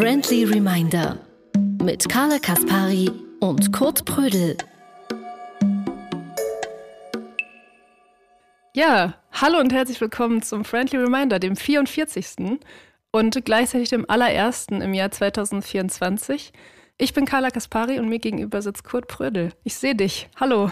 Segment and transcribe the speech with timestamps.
[0.00, 1.18] Friendly Reminder
[1.82, 3.10] mit Carla Kaspari
[3.40, 4.56] und Kurt Prödel.
[8.74, 12.58] Ja, hallo und herzlich willkommen zum Friendly Reminder, dem 44.
[13.12, 16.54] und gleichzeitig dem allerersten im Jahr 2024.
[16.96, 19.52] Ich bin Carla Kaspari und mir gegenüber sitzt Kurt Prödel.
[19.64, 20.30] Ich sehe dich.
[20.36, 20.70] Hallo.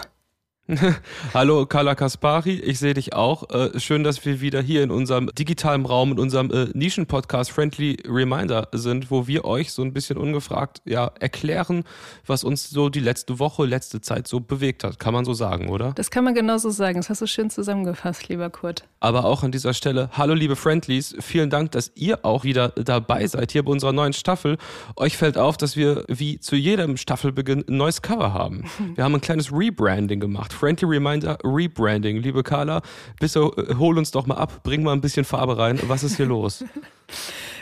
[1.33, 3.49] Hallo Carla Kaspari, ich sehe dich auch.
[3.49, 7.97] Äh, schön, dass wir wieder hier in unserem digitalen Raum, in unserem äh, Nischen-Podcast Friendly
[8.07, 11.85] Reminder sind, wo wir euch so ein bisschen ungefragt ja, erklären,
[12.27, 14.99] was uns so die letzte Woche, letzte Zeit so bewegt hat.
[14.99, 15.93] Kann man so sagen, oder?
[15.93, 16.97] Das kann man genauso sagen.
[16.97, 18.83] Das hast du schön zusammengefasst, lieber Kurt.
[18.99, 23.25] Aber auch an dieser Stelle, hallo liebe Friendlies, vielen Dank, dass ihr auch wieder dabei
[23.25, 24.57] seid hier bei unserer neuen Staffel.
[24.97, 28.65] Euch fällt auf, dass wir wie zu jedem Staffelbeginn ein neues Cover haben.
[28.95, 30.58] Wir haben ein kleines Rebranding gemacht.
[30.59, 32.17] Friendly Reminder Rebranding.
[32.17, 32.81] Liebe Carla,
[33.19, 35.79] bitte äh, hol uns doch mal ab, bring mal ein bisschen Farbe rein.
[35.87, 36.65] Was ist hier los?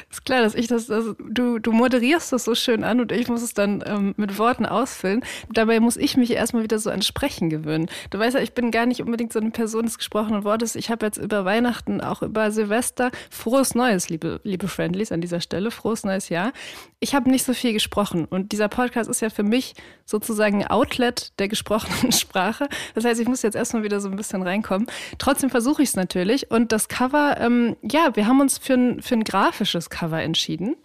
[0.09, 3.27] Ist klar, dass ich das, das du, du moderierst das so schön an und ich
[3.27, 5.22] muss es dann ähm, mit Worten ausfüllen.
[5.52, 7.88] Dabei muss ich mich erstmal wieder so an Sprechen gewöhnen.
[8.09, 10.78] Du weißt ja, ich bin gar nicht unbedingt so eine Person des gesprochenen Wortes.
[10.78, 15.41] Ich habe jetzt über Weihnachten, auch über Silvester, frohes Neues, liebe, liebe Friendlies an dieser
[15.41, 16.53] Stelle, frohes neues Jahr.
[17.02, 20.72] Ich habe nicht so viel gesprochen und dieser Podcast ist ja für mich sozusagen ein
[20.72, 22.69] Outlet der gesprochenen Sprache.
[22.95, 24.88] Das heißt, ich muss jetzt erstmal wieder so ein bisschen reinkommen.
[25.17, 29.02] Trotzdem versuche ich es natürlich und das Cover, ähm, ja, wir haben uns für ein,
[29.02, 30.76] für ein grafisches Cover Cover entschieden.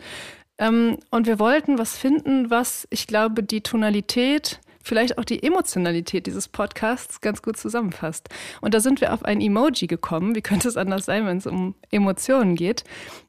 [0.58, 6.26] Ähm, und wir wollten was finden, was, ich glaube, die Tonalität, vielleicht auch die Emotionalität
[6.26, 8.28] dieses Podcasts ganz gut zusammenfasst.
[8.62, 10.34] Und da sind wir auf ein Emoji gekommen.
[10.34, 12.84] Wie könnte es anders sein, wenn es um Emotionen geht?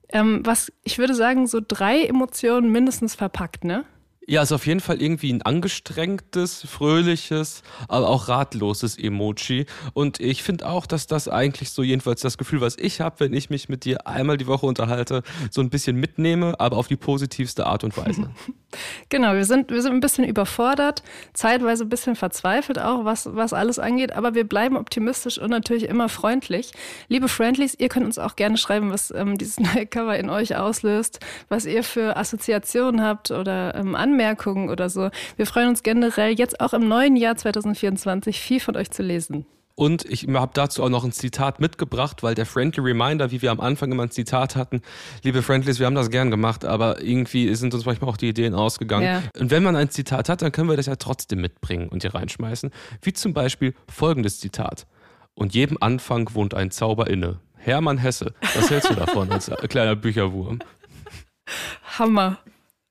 [0.10, 3.84] Ähm, was, ich würde sagen, so drei Emotionen mindestens verpackt, ne?
[4.26, 9.66] Ja, ist auf jeden Fall irgendwie ein angestrengtes, fröhliches, aber auch ratloses Emoji.
[9.94, 13.34] Und ich finde auch, dass das eigentlich so jedenfalls das Gefühl, was ich habe, wenn
[13.34, 16.96] ich mich mit dir einmal die Woche unterhalte, so ein bisschen mitnehme, aber auf die
[16.96, 18.30] positivste Art und Weise.
[19.10, 23.52] genau, wir sind, wir sind ein bisschen überfordert, zeitweise ein bisschen verzweifelt auch, was, was
[23.52, 26.72] alles angeht, aber wir bleiben optimistisch und natürlich immer freundlich.
[27.10, 30.56] Liebe Friendlies, ihr könnt uns auch gerne schreiben, was ähm, dieses neue Cover in euch
[30.56, 31.20] auslöst,
[31.50, 35.10] was ihr für Assoziationen habt oder ähm, Anmerkungen oder so.
[35.36, 39.46] Wir freuen uns generell jetzt auch im neuen Jahr 2024 viel von euch zu lesen.
[39.76, 43.50] Und ich habe dazu auch noch ein Zitat mitgebracht, weil der Friendly Reminder, wie wir
[43.50, 44.84] am Anfang immer ein Zitat hatten,
[45.24, 48.54] liebe Friendlies, wir haben das gern gemacht, aber irgendwie sind uns manchmal auch die Ideen
[48.54, 49.06] ausgegangen.
[49.06, 49.24] Ja.
[49.40, 52.14] Und wenn man ein Zitat hat, dann können wir das ja trotzdem mitbringen und hier
[52.14, 52.70] reinschmeißen.
[53.02, 54.86] Wie zum Beispiel folgendes Zitat.
[55.34, 57.40] Und jedem Anfang wohnt ein Zauber inne.
[57.56, 60.60] Hermann Hesse, was hältst du davon als kleiner Bücherwurm?
[61.98, 62.38] Hammer.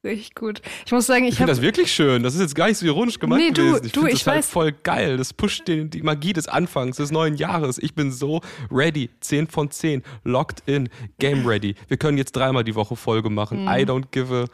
[0.04, 0.62] Richtig gut.
[0.84, 2.24] Ich muss sagen, ich, ich finde das wirklich schön.
[2.24, 3.86] Das ist jetzt gar nicht so ironisch gemeint nee, du, gewesen.
[3.86, 5.16] Ich finde das halt voll geil.
[5.16, 7.78] Das pusht den, die Magie des Anfangs des neuen Jahres.
[7.78, 9.10] Ich bin so ready.
[9.20, 10.02] 10 von 10.
[10.24, 10.88] Locked in.
[11.20, 11.76] Game ready.
[11.86, 13.64] Wir können jetzt dreimal die Woche Folge machen.
[13.64, 13.68] Mm.
[13.68, 14.46] I don't give a...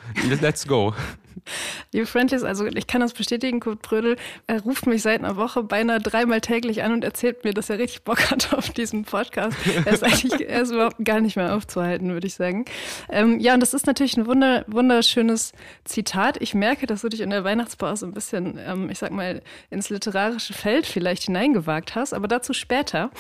[0.43, 0.93] Let's go.
[1.93, 4.17] Liebe Friendlies, also ich kann das bestätigen, Kurt Brödel
[4.47, 7.79] er ruft mich seit einer Woche beinahe dreimal täglich an und erzählt mir, dass er
[7.79, 9.57] richtig Bock hat auf diesen Podcast.
[9.85, 12.65] Er ist eigentlich er ist überhaupt gar nicht mehr aufzuhalten, würde ich sagen.
[13.11, 15.53] Ähm, ja, und das ist natürlich ein wunder, wunderschönes
[15.85, 16.41] Zitat.
[16.41, 19.91] Ich merke, dass du dich in der Weihnachtspause ein bisschen, ähm, ich sag mal, ins
[19.91, 23.11] literarische Feld vielleicht hineingewagt hast, aber dazu später.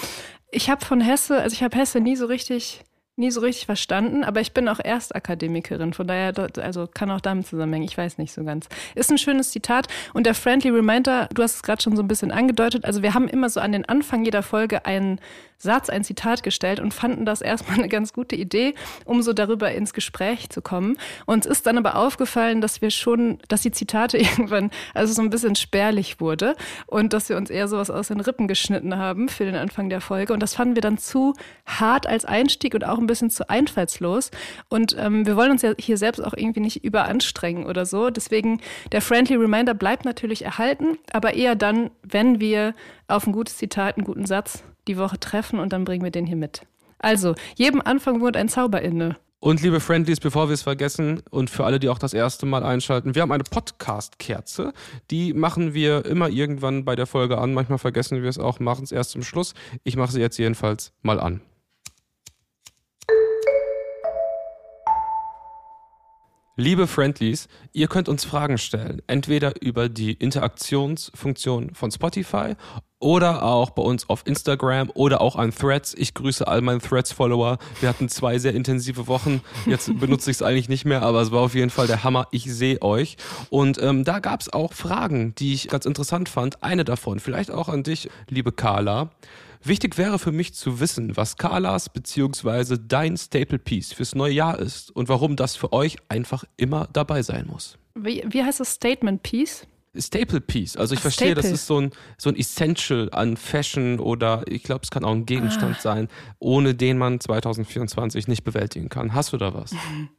[0.50, 2.83] Ich habe von Hesse, also ich habe Hesse nie so richtig
[3.19, 7.47] nie so richtig verstanden, aber ich bin auch Erstakademikerin, von daher, also kann auch damit
[7.47, 8.69] zusammenhängen, ich weiß nicht so ganz.
[8.95, 12.09] Ist ein schönes Zitat und der Friendly Reminder, du hast es gerade schon so ein
[12.09, 15.21] bisschen angedeutet, also wir haben immer so an den Anfang jeder Folge einen
[15.59, 18.75] Satz, ein Zitat gestellt und fanden das erstmal eine ganz gute Idee,
[19.05, 20.97] um so darüber ins Gespräch zu kommen.
[21.27, 25.31] Uns ist dann aber aufgefallen, dass wir schon, dass die Zitate irgendwann also so ein
[25.31, 26.55] bisschen spärlich wurde
[26.87, 30.00] und dass wir uns eher sowas aus den Rippen geschnitten haben für den Anfang der
[30.00, 30.33] Folge.
[30.33, 31.35] Und das fanden wir dann zu
[31.67, 34.31] hart als Einstieg und auch ein bisschen zu einfallslos.
[34.69, 38.11] Und ähm, wir wollen uns ja hier selbst auch irgendwie nicht überanstrengen oder so.
[38.11, 38.61] Deswegen
[38.93, 42.75] der Friendly Reminder bleibt natürlich erhalten, aber eher dann, wenn wir
[43.09, 46.27] auf ein gutes Zitat, einen guten Satz die Woche treffen und dann bringen wir den
[46.27, 46.62] hier mit.
[46.99, 49.17] Also, jedem Anfang wohnt ein Zauber inne.
[49.41, 52.65] Und liebe Friendlies, bevor wir es vergessen und für alle, die auch das erste Mal
[52.65, 54.73] einschalten, wir haben eine Podcast-Kerze.
[55.12, 57.55] Die machen wir immer irgendwann bei der Folge an.
[57.55, 59.55] Manchmal vergessen wir es auch, machen es erst zum Schluss.
[59.85, 61.41] Ich mache sie jetzt jedenfalls mal an.
[66.60, 72.56] Liebe Friendlies, ihr könnt uns Fragen stellen, entweder über die Interaktionsfunktion von Spotify
[72.99, 75.94] oder auch bei uns auf Instagram oder auch an Threads.
[75.96, 77.58] Ich grüße all meine Threads-Follower.
[77.78, 79.40] Wir hatten zwei sehr intensive Wochen.
[79.66, 82.26] Jetzt benutze ich es eigentlich nicht mehr, aber es war auf jeden Fall der Hammer.
[82.32, 83.19] Ich sehe euch.
[83.50, 86.64] Und ähm, da gab es auch Fragen, die ich ganz interessant fand.
[86.64, 89.10] Eine davon, vielleicht auch an dich, liebe Carla.
[89.64, 92.76] Wichtig wäre für mich zu wissen, was Carlas bzw.
[92.87, 97.22] dein Staple Piece fürs neue Jahr ist und warum das für euch einfach immer dabei
[97.22, 97.78] sein muss.
[97.94, 99.66] Wie, wie heißt das Statement Piece?
[99.96, 100.76] Staple Piece.
[100.76, 101.43] Also ich Ach, verstehe, Staple.
[101.43, 105.12] das ist so ein, so ein Essential an Fashion oder ich glaube, es kann auch
[105.12, 105.81] ein Gegenstand ah.
[105.81, 106.08] sein,
[106.38, 109.14] ohne den man 2024 nicht bewältigen kann.
[109.14, 109.75] Hast du da was?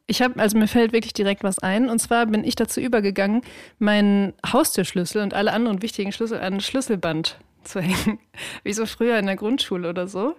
[0.07, 1.89] Ich habe, also mir fällt wirklich direkt was ein.
[1.89, 3.41] Und zwar bin ich dazu übergegangen,
[3.77, 8.19] meinen Haustürschlüssel und alle anderen wichtigen Schlüssel an Schlüsselband zu hängen,
[8.63, 10.35] wie so früher in der Grundschule oder so.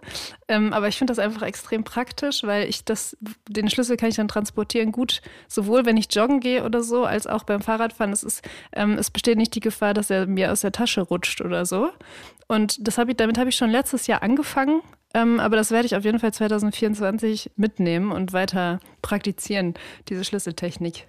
[0.49, 3.17] Ähm, aber ich finde das einfach extrem praktisch, weil ich das,
[3.49, 7.27] den Schlüssel kann ich dann transportieren gut, sowohl wenn ich joggen gehe oder so, als
[7.27, 8.13] auch beim Fahrradfahren.
[8.13, 11.41] Es, ist, ähm, es besteht nicht die Gefahr, dass er mir aus der Tasche rutscht
[11.41, 11.91] oder so.
[12.49, 14.83] Und das hab ich, damit habe ich schon letztes Jahr angefangen.
[15.13, 19.75] Ähm, aber das werde ich auf jeden Fall 2024 mitnehmen und weiter praktizieren,
[20.09, 21.07] diese Schlüsseltechnik.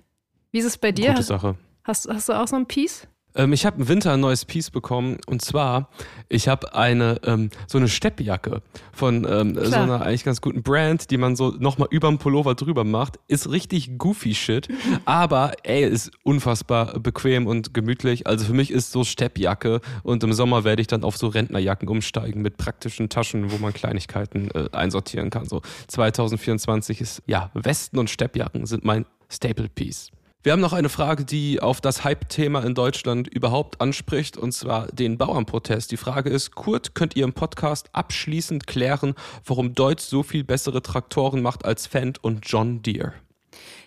[0.52, 1.10] Wie ist es bei dir?
[1.10, 1.56] Gute Sache.
[1.84, 3.08] Hast, hast du auch so ein Piece?
[3.36, 5.89] Ähm, ich habe im Winter ein neues Piece bekommen und zwar,
[6.30, 8.62] ich habe eine ähm, so eine Steppjacke
[8.94, 12.56] von ähm, so einer eigentlich ganz guten Brand, die man so nochmal über dem Pullover
[12.56, 13.19] drüber macht.
[13.28, 14.68] Ist richtig goofy Shit,
[15.06, 18.28] aber ey, ist unfassbar bequem und gemütlich.
[18.28, 21.88] Also für mich ist so Steppjacke und im Sommer werde ich dann auf so Rentnerjacken
[21.88, 25.48] umsteigen mit praktischen Taschen, wo man Kleinigkeiten äh, einsortieren kann.
[25.48, 30.12] So 2024 ist ja Westen und Steppjacken sind mein Staple Piece.
[30.43, 34.88] Wir haben noch eine Frage, die auf das Hype-Thema in Deutschland überhaupt anspricht, und zwar
[34.88, 35.91] den Bauernprotest.
[35.91, 39.13] Die Frage ist, Kurt, könnt ihr im Podcast abschließend klären,
[39.45, 43.13] warum Deutsch so viel bessere Traktoren macht als Fendt und John Deere?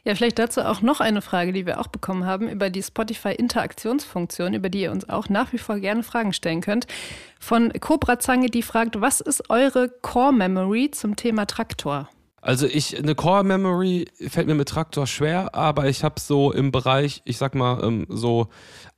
[0.05, 4.55] Ja, vielleicht dazu auch noch eine Frage, die wir auch bekommen haben über die Spotify-Interaktionsfunktion,
[4.55, 6.87] über die ihr uns auch nach wie vor gerne Fragen stellen könnt.
[7.41, 12.09] Von Cobra Zange, die fragt, was ist eure Core-Memory zum Thema Traktor?
[12.45, 16.73] Also ich, eine Core Memory fällt mir mit Traktor schwer, aber ich habe so im
[16.73, 18.49] Bereich, ich sag mal, ähm, so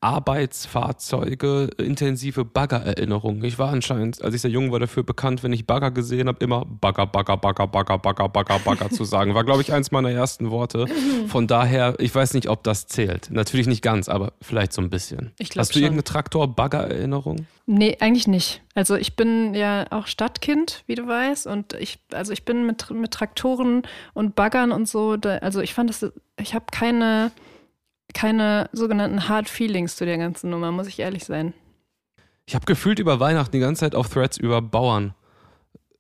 [0.07, 3.43] Arbeitsfahrzeuge, intensive Bagger-Erinnerungen.
[3.43, 6.45] Ich war anscheinend, als ich sehr jung war, dafür bekannt, wenn ich Bagger gesehen habe,
[6.45, 9.35] immer Bagger, Bagger, Bagger, Bagger, Bagger, Bagger, Bagger zu sagen.
[9.35, 10.87] War, glaube ich, eins meiner ersten Worte.
[11.27, 13.33] Von daher, ich weiß nicht, ob das zählt.
[13.33, 15.33] Natürlich nicht ganz, aber vielleicht so ein bisschen.
[15.41, 15.83] Hast du schon.
[15.83, 17.47] irgendeine Traktor-Bagger-Erinnerung?
[17.67, 18.63] Nee, eigentlich nicht.
[18.77, 22.93] Also ich bin ja auch Stadtkind, wie du weißt, und ich, also ich bin mit,
[22.93, 23.83] mit Traktoren
[24.15, 26.07] und Baggern und so, da, also ich fand das,
[26.41, 27.33] ich habe keine,
[28.15, 31.53] keine sogenannten Hard Feelings zu der ganzen Nummer, muss ich ehrlich sein.
[32.47, 35.15] Ich habe gefühlt über Weihnachten die ganze Zeit auf Threads über Bauern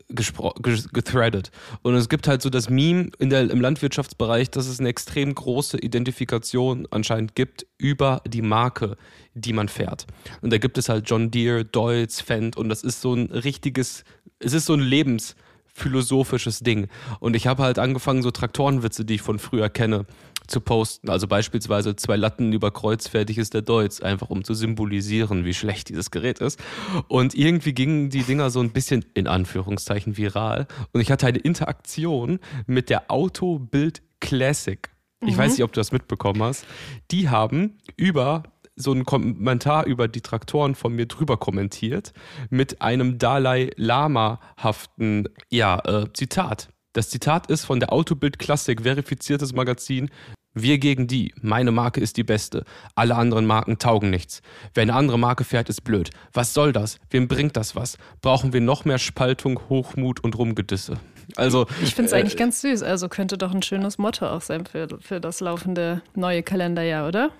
[0.09, 1.51] gethreadet.
[1.83, 5.35] Und es gibt halt so das Meme in der, im Landwirtschaftsbereich, dass es eine extrem
[5.35, 8.97] große Identifikation anscheinend gibt über die Marke,
[9.35, 10.07] die man fährt.
[10.43, 14.05] Und da gibt es halt John Deere, Deutz, Fendt und das ist so ein richtiges,
[14.39, 16.87] es ist so ein lebensphilosophisches Ding.
[17.19, 20.07] Und ich habe halt angefangen, so Traktorenwitze, die ich von früher kenne,
[20.47, 21.11] zu posten.
[21.11, 25.55] Also beispielsweise zwei Latten über Kreuz, fertig ist der Deutsch, einfach um zu symbolisieren, wie
[25.55, 26.61] schlecht dieses Gerät ist.
[27.09, 30.67] Und irgendwie gingen die Dinger so ein bisschen in Anführungszeichen viral.
[30.93, 34.89] Und ich hatte eine Interaktion mit der Autobild Classic.
[35.25, 35.39] Ich mhm.
[35.39, 36.67] weiß nicht, ob du das mitbekommen hast.
[37.11, 38.43] Die haben über
[38.77, 42.13] so einen Kommentar über die Traktoren von mir drüber kommentiert
[42.51, 46.69] mit einem Dalai Lama-haften ja, äh, Zitat.
[46.97, 50.09] Das Zitat ist von der Autobild Classic, verifiziertes Magazin.
[50.55, 51.35] Wir gegen die.
[51.43, 52.65] Meine Marke ist die beste.
[52.95, 54.41] Alle anderen Marken taugen nichts.
[54.73, 56.09] Wer eine andere Marke fährt, ist blöd.
[56.33, 56.99] Was soll das?
[57.11, 57.99] Wem bringt das was?
[58.23, 60.99] Brauchen wir noch mehr Spaltung, Hochmut und Rumgedisse?
[61.35, 62.83] Also, ich finde es äh, eigentlich ganz süß.
[62.83, 67.31] Also könnte doch ein schönes Motto auch sein für, für das laufende neue Kalenderjahr, oder?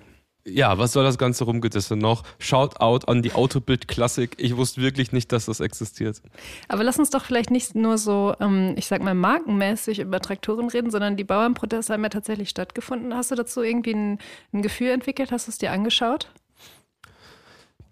[0.47, 2.23] Ja, was soll das ganze Rumgedisse noch?
[2.39, 4.35] Shout out an die Autobild Klassik.
[4.37, 6.21] Ich wusste wirklich nicht, dass das existiert.
[6.67, 10.69] Aber lass uns doch vielleicht nicht nur so, ähm, ich sag mal, markenmäßig über Traktoren
[10.69, 13.13] reden, sondern die Bauernproteste haben ja tatsächlich stattgefunden.
[13.13, 14.19] Hast du dazu irgendwie ein,
[14.53, 15.31] ein Gefühl entwickelt?
[15.31, 16.29] Hast du es dir angeschaut?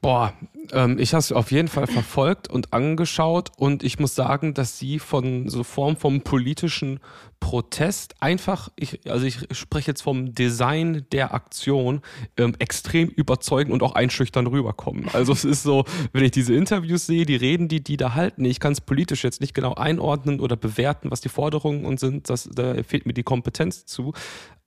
[0.05, 0.35] Boah,
[0.71, 4.77] ähm, ich habe es auf jeden Fall verfolgt und angeschaut und ich muss sagen, dass
[4.77, 6.99] sie von so Form vom politischen
[7.39, 12.01] Protest einfach, ich, also ich spreche jetzt vom Design der Aktion,
[12.37, 15.09] ähm, extrem überzeugend und auch einschüchtern rüberkommen.
[15.11, 18.45] Also es ist so, wenn ich diese Interviews sehe, die Reden, die die da halten,
[18.45, 22.29] ich kann es politisch jetzt nicht genau einordnen oder bewerten, was die Forderungen und sind,
[22.29, 24.13] das, da fehlt mir die Kompetenz zu.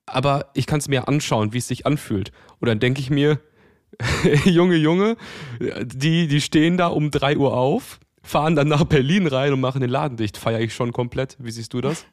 [0.05, 2.33] Aber ich kann es mir anschauen, wie es sich anfühlt.
[2.59, 3.39] Und dann denke ich mir,
[4.45, 5.17] junge Junge,
[5.61, 9.81] die, die stehen da um 3 Uhr auf, fahren dann nach Berlin rein und machen
[9.81, 10.37] den Laden dicht.
[10.37, 11.37] Feiere ich schon komplett.
[11.39, 12.07] Wie siehst du das?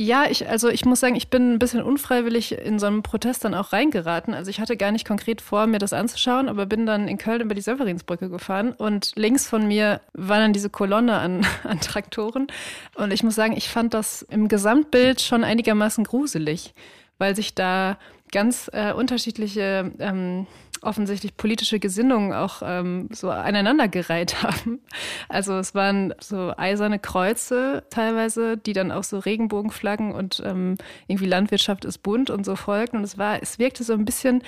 [0.00, 3.44] Ja, ich, also ich muss sagen, ich bin ein bisschen unfreiwillig in so einem Protest
[3.44, 4.32] dann auch reingeraten.
[4.32, 7.40] Also ich hatte gar nicht konkret vor, mir das anzuschauen, aber bin dann in Köln
[7.40, 12.46] über die Severinsbrücke gefahren und links von mir war dann diese Kolonne an, an Traktoren.
[12.94, 16.74] Und ich muss sagen, ich fand das im Gesamtbild schon einigermaßen gruselig,
[17.18, 17.98] weil sich da
[18.30, 20.46] ganz äh, unterschiedliche ähm,
[20.82, 24.80] offensichtlich politische Gesinnungen auch ähm, so aneinandergereiht haben.
[25.28, 31.26] Also es waren so eiserne Kreuze teilweise, die dann auch so Regenbogenflaggen und ähm, irgendwie
[31.26, 32.98] Landwirtschaft ist bunt und so folgten.
[32.98, 34.42] Und es war, es wirkte so ein bisschen,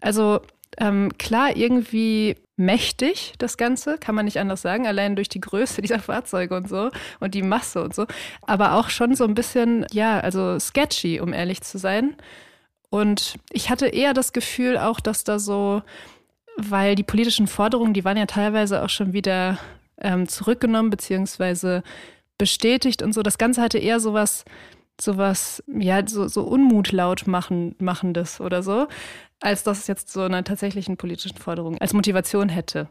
[0.00, 0.40] also
[0.78, 5.82] ähm, klar irgendwie mächtig, das Ganze, kann man nicht anders sagen, allein durch die Größe
[5.82, 8.06] dieser Fahrzeuge und so und die Masse und so,
[8.42, 12.16] aber auch schon so ein bisschen, ja, also sketchy, um ehrlich zu sein.
[12.90, 15.82] Und ich hatte eher das Gefühl auch, dass da so,
[16.56, 19.58] weil die politischen Forderungen, die waren ja teilweise auch schon wieder
[20.00, 21.82] ähm, zurückgenommen beziehungsweise
[22.36, 23.22] bestätigt und so.
[23.22, 24.44] Das Ganze hatte eher sowas,
[25.00, 28.88] sowas, ja, so, so Unmut laut machen, machendes oder so,
[29.40, 32.88] als dass es jetzt so eine tatsächlichen politischen Forderung als Motivation hätte.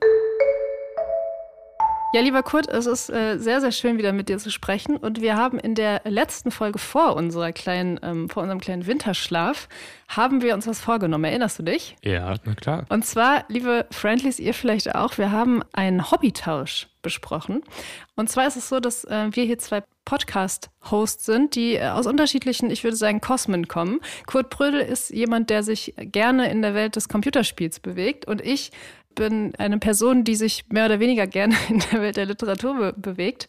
[2.11, 4.97] Ja, lieber Kurt, es ist äh, sehr, sehr schön, wieder mit dir zu sprechen.
[4.97, 9.69] Und wir haben in der letzten Folge vor unserer kleinen, ähm, vor unserem kleinen Winterschlaf,
[10.07, 11.25] haben wir uns was vorgenommen.
[11.25, 11.95] Erinnerst du dich?
[12.03, 12.85] Ja, na klar.
[12.89, 17.61] Und zwar, liebe Friendlies, ihr vielleicht auch, wir haben einen Hobbytausch besprochen.
[18.15, 22.07] Und zwar ist es so, dass äh, wir hier zwei Podcast-Hosts sind, die äh, aus
[22.07, 23.99] unterschiedlichen, ich würde sagen, Kosmen kommen.
[24.25, 28.71] Kurt Brödel ist jemand, der sich gerne in der Welt des Computerspiels bewegt und ich
[29.19, 32.93] bin eine Person, die sich mehr oder weniger gerne in der Welt der Literatur be
[32.97, 33.47] bewegt.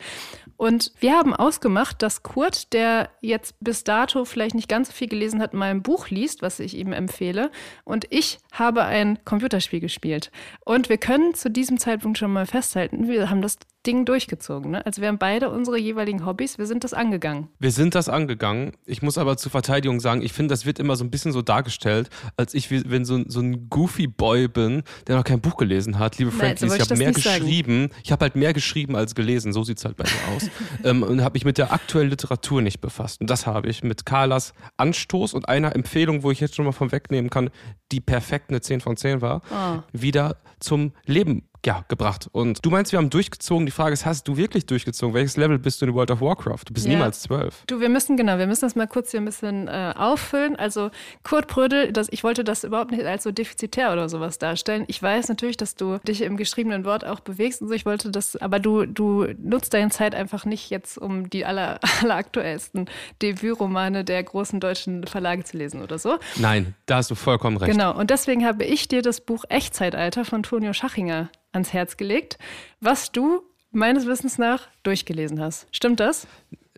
[0.56, 5.08] Und wir haben ausgemacht, dass Kurt, der jetzt bis dato vielleicht nicht ganz so viel
[5.08, 7.50] gelesen hat, mal ein Buch liest, was ich ihm empfehle.
[7.84, 10.30] Und ich habe ein Computerspiel gespielt.
[10.64, 14.72] Und wir können zu diesem Zeitpunkt schon mal festhalten, wir haben das Ding durchgezogen.
[14.72, 14.82] Ne?
[14.96, 17.48] Wir haben beide unsere jeweiligen Hobbys, wir sind das angegangen.
[17.58, 18.72] Wir sind das angegangen.
[18.84, 21.40] Ich muss aber zur Verteidigung sagen, ich finde, das wird immer so ein bisschen so
[21.40, 25.98] dargestellt, als ich, wenn so, so ein goofy Boy bin, der noch kein Buch gelesen
[25.98, 26.18] hat.
[26.18, 27.88] Liebe Friendlies, ich habe mehr geschrieben.
[27.88, 28.02] Sagen.
[28.04, 29.54] Ich habe halt mehr geschrieben als gelesen.
[29.54, 30.50] So sieht es halt bei mir aus.
[30.84, 33.22] ähm, und habe mich mit der aktuellen Literatur nicht befasst.
[33.22, 36.72] Und das habe ich mit Carlas Anstoß und einer Empfehlung, wo ich jetzt schon mal
[36.72, 37.48] von wegnehmen kann,
[37.92, 39.82] die perfekt eine 10 von 10 war, oh.
[39.92, 42.28] wieder zum Leben ja, gebracht.
[42.32, 43.66] Und du meinst, wir haben durchgezogen.
[43.66, 45.14] Die Frage ist, hast du wirklich durchgezogen?
[45.14, 46.64] Welches Level bist du in World of Warcraft?
[46.66, 46.94] Du bist ja.
[46.94, 47.64] niemals zwölf.
[47.66, 50.56] Du, wir müssen, genau, wir müssen das mal kurz hier ein bisschen äh, auffüllen.
[50.56, 50.90] Also
[51.22, 54.84] Kurt Brödel, das, ich wollte das überhaupt nicht als so defizitär oder sowas darstellen.
[54.86, 57.74] Ich weiß natürlich, dass du dich im geschriebenen Wort auch bewegst und so.
[57.74, 61.78] Ich wollte das, aber du, du nutzt deine Zeit einfach nicht jetzt, um die aller,
[62.02, 62.86] aller aktuellsten
[63.20, 66.18] Debütromane der großen deutschen Verlage zu lesen oder so.
[66.36, 67.70] Nein, da hast du vollkommen recht.
[67.70, 72.38] Genau, und deswegen habe ich dir das Buch Echtzeitalter von Tonio Schachinger ans Herz gelegt,
[72.80, 73.42] was du
[73.72, 75.66] meines Wissens nach durchgelesen hast.
[75.70, 76.26] Stimmt das?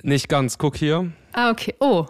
[0.03, 0.59] Nicht ganz.
[0.59, 1.13] Guck hier.
[1.33, 1.75] Ah, okay.
[1.81, 2.07] Oh,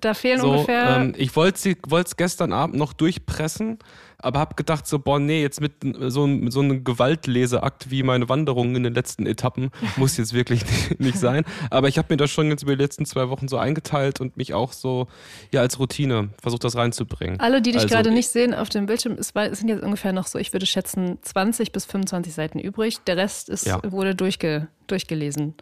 [0.00, 0.96] da fehlen so, ungefähr.
[0.96, 3.78] Ähm, ich wollte es gestern Abend noch durchpressen,
[4.22, 8.28] aber habe gedacht, so, boah, nee, jetzt mit so, mit so einem Gewaltleseakt wie meine
[8.28, 10.62] Wanderungen in den letzten Etappen muss jetzt wirklich
[10.98, 11.44] nicht sein.
[11.70, 14.36] Aber ich habe mir das schon jetzt über die letzten zwei Wochen so eingeteilt und
[14.36, 15.08] mich auch so
[15.52, 17.40] ja als Routine versucht, das reinzubringen.
[17.40, 20.26] Alle, die dich also, gerade nicht sehen auf dem Bildschirm, es sind jetzt ungefähr noch
[20.26, 22.98] so, ich würde schätzen, 20 bis 25 Seiten übrig.
[23.06, 23.80] Der Rest ist, ja.
[23.90, 25.54] wurde durchge, durchgelesen.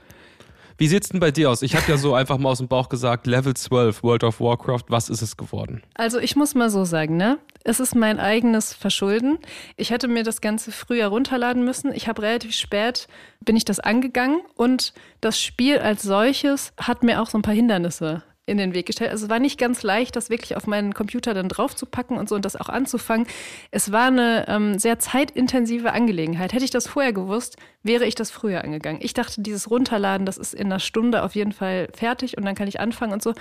[0.78, 1.62] Wie sieht's denn bei dir aus?
[1.62, 4.84] Ich habe ja so einfach mal aus dem Bauch gesagt, Level 12 World of Warcraft,
[4.86, 5.82] was ist es geworden?
[5.94, 7.38] Also ich muss mal so sagen, ne?
[7.64, 9.38] Es ist mein eigenes Verschulden.
[9.76, 11.92] Ich hätte mir das Ganze früher runterladen müssen.
[11.92, 13.08] Ich habe relativ spät,
[13.40, 17.54] bin ich das angegangen und das Spiel als solches hat mir auch so ein paar
[17.54, 19.10] Hindernisse in den Weg gestellt.
[19.10, 22.34] Also es war nicht ganz leicht, das wirklich auf meinen Computer dann draufzupacken und so
[22.34, 23.26] und das auch anzufangen.
[23.70, 26.52] Es war eine ähm, sehr zeitintensive Angelegenheit.
[26.52, 29.00] Hätte ich das vorher gewusst, wäre ich das früher angegangen.
[29.02, 32.54] Ich dachte, dieses Runterladen, das ist in einer Stunde auf jeden Fall fertig und dann
[32.54, 33.34] kann ich anfangen und so.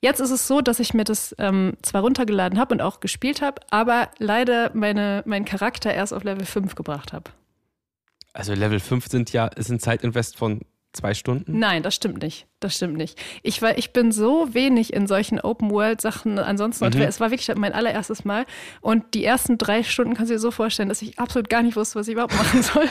[0.00, 3.42] Jetzt ist es so, dass ich mir das ähm, zwar runtergeladen habe und auch gespielt
[3.42, 7.30] habe, aber leider meine, meinen Charakter erst auf Level 5 gebracht habe.
[8.32, 10.60] Also Level 5 sind ja, ist ein Zeitinvest von
[10.94, 11.58] Zwei Stunden?
[11.58, 12.46] Nein, das stimmt nicht.
[12.60, 13.20] Das stimmt nicht.
[13.42, 16.86] Ich, war, ich bin so wenig in solchen Open-World-Sachen ansonsten.
[16.86, 17.02] Mhm.
[17.02, 18.46] Es war wirklich mein allererstes Mal.
[18.80, 21.76] Und die ersten drei Stunden kannst du dir so vorstellen, dass ich absolut gar nicht
[21.76, 22.88] wusste, was ich überhaupt machen soll.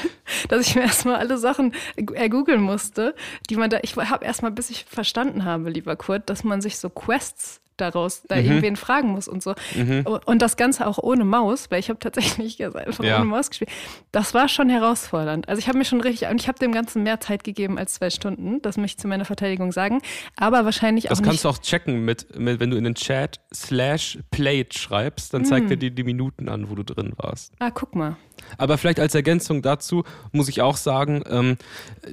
[0.47, 1.73] dass ich mir erstmal alle Sachen
[2.13, 3.15] ergoogeln musste,
[3.49, 3.79] die man da.
[3.81, 8.23] Ich habe erstmal, bis ich verstanden habe, lieber Kurt, dass man sich so Quests daraus
[8.27, 8.45] da mhm.
[8.45, 9.53] irgendwen fragen muss und so.
[9.75, 10.05] Mhm.
[10.25, 13.17] Und das Ganze auch ohne Maus, weil ich habe tatsächlich einfach ja.
[13.17, 13.71] ohne Maus gespielt.
[14.11, 15.47] Das war schon herausfordernd.
[15.47, 17.95] Also ich habe mir schon richtig, und ich habe dem Ganzen mehr Zeit gegeben als
[17.95, 20.01] zwei Stunden, das möchte ich zu meiner Verteidigung sagen.
[20.35, 21.21] Aber wahrscheinlich das auch.
[21.21, 25.33] Das kannst du auch checken mit, mit, wenn du in den Chat slash played schreibst,
[25.33, 25.71] dann zeigt mhm.
[25.71, 27.53] er dir die Minuten an, wo du drin warst.
[27.59, 28.17] Ah, guck mal.
[28.57, 31.57] Aber vielleicht als Ergänzung dazu muss ich auch sagen, ähm,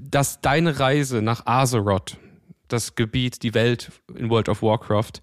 [0.00, 2.16] dass deine Reise nach Azeroth,
[2.68, 5.20] das Gebiet, die Welt in World of Warcraft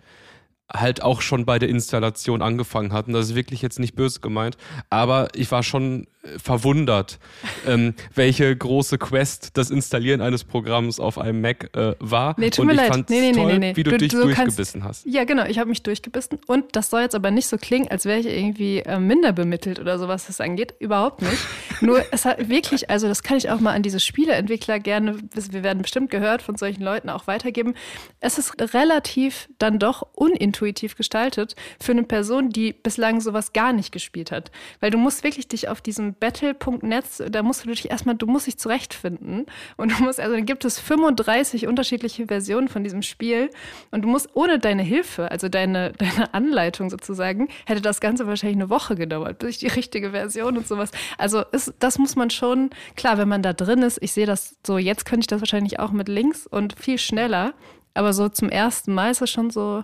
[0.73, 3.13] halt auch schon bei der Installation angefangen hatten.
[3.13, 4.57] Das ist wirklich jetzt nicht böse gemeint,
[4.89, 7.19] aber ich war schon äh, verwundert,
[7.67, 12.35] ähm, welche große Quest das Installieren eines Programms auf einem Mac äh, war.
[12.37, 12.87] Nee, tut und mir ich leid.
[12.89, 13.75] fand nee, nee, toll, nee, nee.
[13.75, 15.13] wie du, du dich du durchgebissen kannst, hast.
[15.13, 18.05] Ja, genau, ich habe mich durchgebissen und das soll jetzt aber nicht so klingen, als
[18.05, 20.73] wäre ich irgendwie äh, minder bemittelt oder so, was das angeht.
[20.79, 21.37] Überhaupt nicht.
[21.81, 25.63] Nur es hat wirklich, also das kann ich auch mal an diese Spieleentwickler gerne, wir
[25.63, 27.73] werden bestimmt gehört von solchen Leuten auch weitergeben.
[28.19, 30.60] Es ist relativ dann doch unintuitiv
[30.95, 34.51] gestaltet für eine Person, die bislang sowas gar nicht gespielt hat.
[34.79, 38.47] Weil du musst wirklich dich auf diesem Battle.net, da musst du dich erstmal, du musst
[38.47, 39.45] dich zurechtfinden.
[39.77, 43.49] Und du musst, also dann gibt es 35 unterschiedliche Versionen von diesem Spiel.
[43.91, 48.57] Und du musst ohne deine Hilfe, also deine, deine Anleitung sozusagen, hätte das Ganze wahrscheinlich
[48.57, 50.91] eine Woche gedauert, bis ich die richtige Version und sowas.
[51.17, 54.55] Also ist, das muss man schon, klar, wenn man da drin ist, ich sehe das
[54.65, 57.53] so, jetzt könnte ich das wahrscheinlich auch mit links und viel schneller.
[57.93, 59.83] Aber so zum ersten Mal ist es schon so,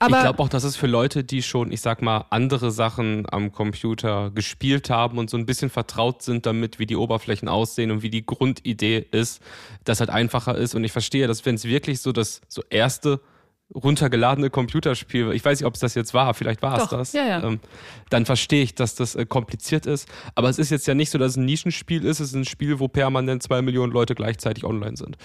[0.00, 3.26] aber ich glaube auch, dass es für Leute, die schon, ich sag mal, andere Sachen
[3.30, 7.90] am Computer gespielt haben und so ein bisschen vertraut sind damit, wie die Oberflächen aussehen
[7.90, 9.40] und wie die Grundidee ist,
[9.84, 10.74] das halt einfacher ist.
[10.74, 13.20] Und ich verstehe, dass wenn es wirklich so das so erste
[13.72, 17.26] runtergeladene Computerspiel, ich weiß nicht, ob es das jetzt war, vielleicht war es das, ja,
[17.26, 17.42] ja.
[17.42, 17.60] Ähm,
[18.10, 20.08] dann verstehe ich, dass das äh, kompliziert ist.
[20.34, 22.44] Aber es ist jetzt ja nicht so, dass es ein Nischenspiel ist, es ist ein
[22.44, 25.16] Spiel, wo permanent zwei Millionen Leute gleichzeitig online sind.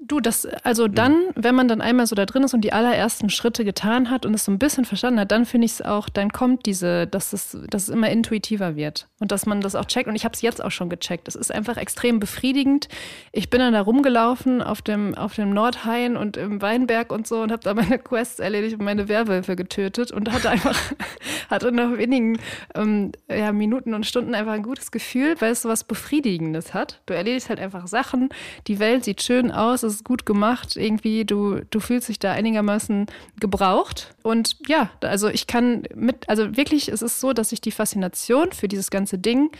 [0.00, 3.30] Du, das, also dann, wenn man dann einmal so da drin ist und die allerersten
[3.30, 6.08] Schritte getan hat und es so ein bisschen verstanden hat, dann finde ich es auch,
[6.08, 9.86] dann kommt diese, dass es, dass es immer intuitiver wird und dass man das auch
[9.86, 10.08] checkt.
[10.08, 11.28] Und ich habe es jetzt auch schon gecheckt.
[11.28, 12.88] Es ist einfach extrem befriedigend.
[13.32, 17.40] Ich bin dann da rumgelaufen auf dem, auf dem Nordhain und im Weinberg und so
[17.40, 20.76] und habe da meine Quests erledigt und meine Werwölfe getötet und hatte einfach,
[21.50, 22.38] hatte nach wenigen
[22.74, 27.00] ähm, ja, Minuten und Stunden einfach ein gutes Gefühl, weil es so was Befriedigendes hat.
[27.06, 28.30] Du erledigst halt einfach Sachen,
[28.66, 32.32] die Welt sieht schön aus, es ist gut gemacht, irgendwie, du, du fühlst dich da
[32.32, 33.06] einigermaßen
[33.38, 34.14] gebraucht.
[34.22, 38.52] Und ja, also ich kann mit, also wirklich, es ist so, dass ich die Faszination
[38.52, 39.50] für dieses ganze Ding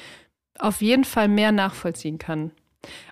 [0.59, 2.51] auf jeden Fall mehr nachvollziehen kann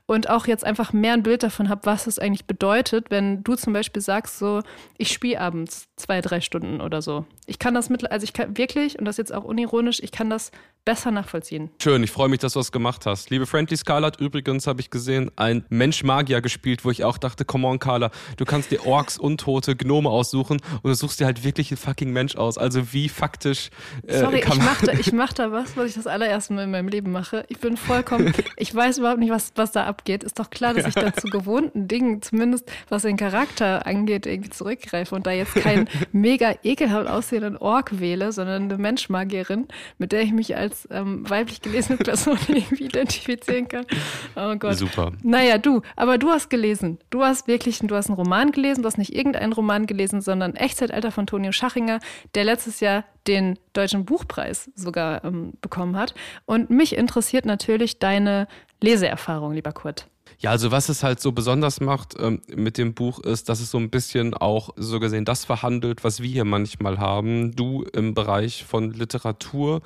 [0.06, 3.54] und auch jetzt einfach mehr ein Bild davon habe, was es eigentlich bedeutet, wenn du
[3.54, 4.61] zum Beispiel sagst, so,
[4.99, 7.25] ich spiele abends zwei, drei Stunden oder so.
[7.46, 10.28] Ich kann das mit, also ich kann wirklich, und das jetzt auch unironisch, ich kann
[10.28, 10.50] das
[10.84, 11.70] besser nachvollziehen.
[11.82, 13.30] Schön, ich freue mich, dass du das gemacht hast.
[13.30, 17.66] Liebe Friendly Scarlett, übrigens habe ich gesehen, ein Mensch-Magier gespielt, wo ich auch dachte, come
[17.66, 21.71] on, Carla, du kannst dir Orks, Untote, Gnome aussuchen und du suchst dir halt wirklich
[21.71, 22.58] einen fucking Mensch aus.
[22.58, 23.71] Also wie faktisch.
[24.06, 26.71] Äh, Sorry, ich mache da, ich mach da was, was ich das allererste Mal in
[26.71, 27.47] meinem Leben mache.
[27.49, 29.94] Ich bin vollkommen, ich weiß überhaupt nicht, was, was da abgeht.
[30.25, 34.50] Ist doch klar, dass ich da zu gewohnten Dingen, zumindest was den Charakter angeht, irgendwie
[34.50, 40.23] zurückgreife und da jetzt keinen mega ekelhaft aussehenden Ork wähle, sondern eine Menschmagierin, mit der
[40.23, 43.87] ich mich als als ähm, weiblich gelesene Person irgendwie identifizieren kann.
[44.35, 44.76] Oh Gott.
[44.76, 45.13] Super.
[45.23, 46.99] Naja, du, aber du hast gelesen.
[47.11, 50.54] Du hast wirklich, du hast einen Roman gelesen, du hast nicht irgendeinen Roman gelesen, sondern
[50.54, 52.00] Echtzeitalter von Tonio Schachinger,
[52.35, 56.15] der letztes Jahr den Deutschen Buchpreis sogar ähm, bekommen hat.
[56.45, 58.47] Und mich interessiert natürlich deine
[58.80, 60.06] Leseerfahrung, lieber Kurt.
[60.39, 63.71] Ja, also was es halt so besonders macht ähm, mit dem Buch ist, dass es
[63.71, 67.54] so ein bisschen auch so gesehen das verhandelt, was wir hier manchmal haben.
[67.54, 69.80] Du im Bereich von Literatur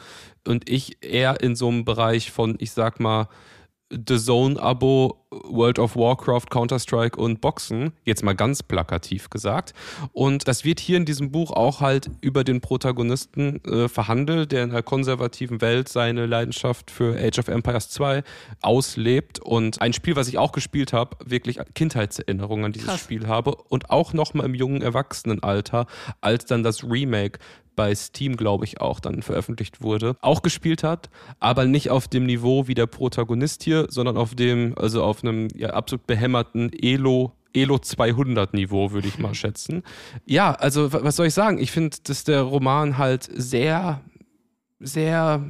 [0.47, 3.29] und ich eher in so einem Bereich von, ich sag mal,
[3.91, 9.75] The Zone-Abo, World of Warcraft, Counter-Strike und Boxen, jetzt mal ganz plakativ gesagt.
[10.13, 14.65] Und das wird hier in diesem Buch auch halt über den Protagonisten äh, verhandelt, der
[14.65, 18.23] in einer konservativen Welt seine Leidenschaft für Age of Empires 2
[18.63, 19.41] auslebt.
[19.41, 23.01] Und ein Spiel, was ich auch gespielt habe, wirklich Kindheitserinnerungen an dieses Krass.
[23.01, 23.55] Spiel habe.
[23.55, 25.87] Und auch nochmal im jungen Erwachsenenalter,
[26.21, 27.39] als dann das Remake
[27.79, 32.27] bei Steam, glaube ich, auch dann veröffentlicht wurde, auch gespielt hat, aber nicht auf dem
[32.27, 37.33] Niveau wie der Protagonist hier, sondern auf dem, also auf einem ja, absolut behämmerten Elo
[37.55, 39.83] Elo 200 Niveau, würde ich mal schätzen.
[40.27, 41.59] Ja, also was soll ich sagen?
[41.59, 44.03] Ich finde, dass der Roman halt sehr,
[44.79, 45.49] sehr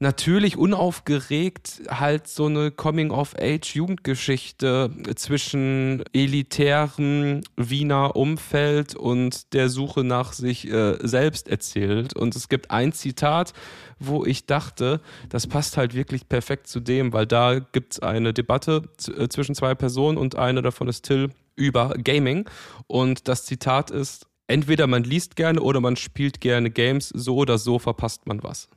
[0.00, 10.70] natürlich unaufgeregt halt so eine Coming-of-Age-Jugendgeschichte zwischen elitärem Wiener Umfeld und der Suche nach sich
[10.70, 12.14] äh, selbst erzählt.
[12.14, 13.54] Und es gibt ein Zitat,
[13.98, 18.32] wo ich dachte, das passt halt wirklich perfekt zu dem, weil da gibt es eine
[18.32, 18.82] Debatte
[19.16, 22.48] äh, zwischen zwei Personen und eine davon ist Till über Gaming.
[22.86, 27.58] Und das Zitat ist, entweder man liest gerne oder man spielt gerne Games, so oder
[27.58, 28.68] so verpasst man was.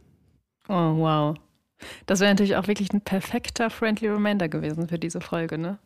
[0.67, 1.35] Oh, wow.
[2.05, 5.79] Das wäre natürlich auch wirklich ein perfekter Friendly Reminder gewesen für diese Folge, ne?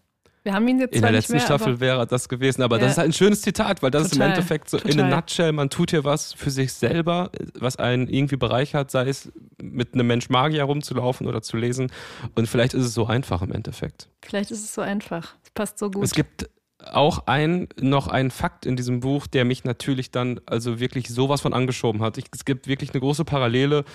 [0.45, 2.83] Wir haben ihn jetzt In der letzten mehr, Staffel wäre das gewesen, aber ja.
[2.83, 4.91] das ist halt ein schönes Zitat, weil das total, ist im Endeffekt so total.
[4.93, 9.09] in a nutshell, man tut hier was für sich selber, was einen irgendwie bereichert, sei
[9.09, 11.91] es mit einem Mensch Magier rumzulaufen oder zu lesen
[12.35, 14.07] und vielleicht ist es so einfach im Endeffekt.
[14.23, 15.33] Vielleicht ist es so einfach.
[15.43, 16.03] Es passt so gut.
[16.03, 16.47] Es gibt
[16.93, 21.41] auch ein, noch ein Fakt in diesem Buch, der mich natürlich dann also wirklich sowas
[21.41, 22.17] von angeschoben hat.
[22.17, 23.85] Ich, es gibt wirklich eine große Parallele,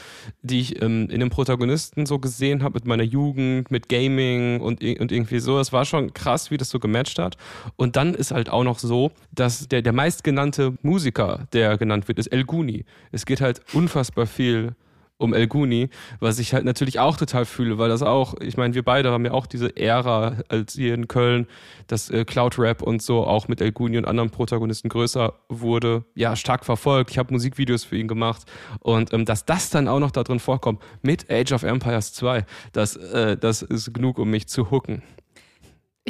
[0.43, 4.83] die ich ähm, in dem Protagonisten so gesehen habe mit meiner Jugend, mit Gaming und,
[4.83, 5.59] und irgendwie so.
[5.59, 7.37] Es war schon krass, wie das so gematcht hat.
[7.77, 12.19] Und dann ist halt auch noch so, dass der, der meistgenannte Musiker, der genannt wird,
[12.19, 12.85] ist El Guni.
[13.13, 14.75] Es geht halt unfassbar viel
[15.21, 18.75] um El Guni, was ich halt natürlich auch total fühle, weil das auch, ich meine,
[18.75, 21.47] wir beide haben ja auch diese Ära, als hier in Köln
[21.87, 26.05] das äh, Cloud Rap und so auch mit El Guni und anderen Protagonisten größer wurde,
[26.15, 27.11] ja, stark verfolgt.
[27.11, 28.45] Ich habe Musikvideos für ihn gemacht
[28.81, 32.45] und ähm, dass das dann auch noch da drin vorkommt mit Age of Empires 2,
[32.73, 35.03] das, äh, das ist genug, um mich zu hooken.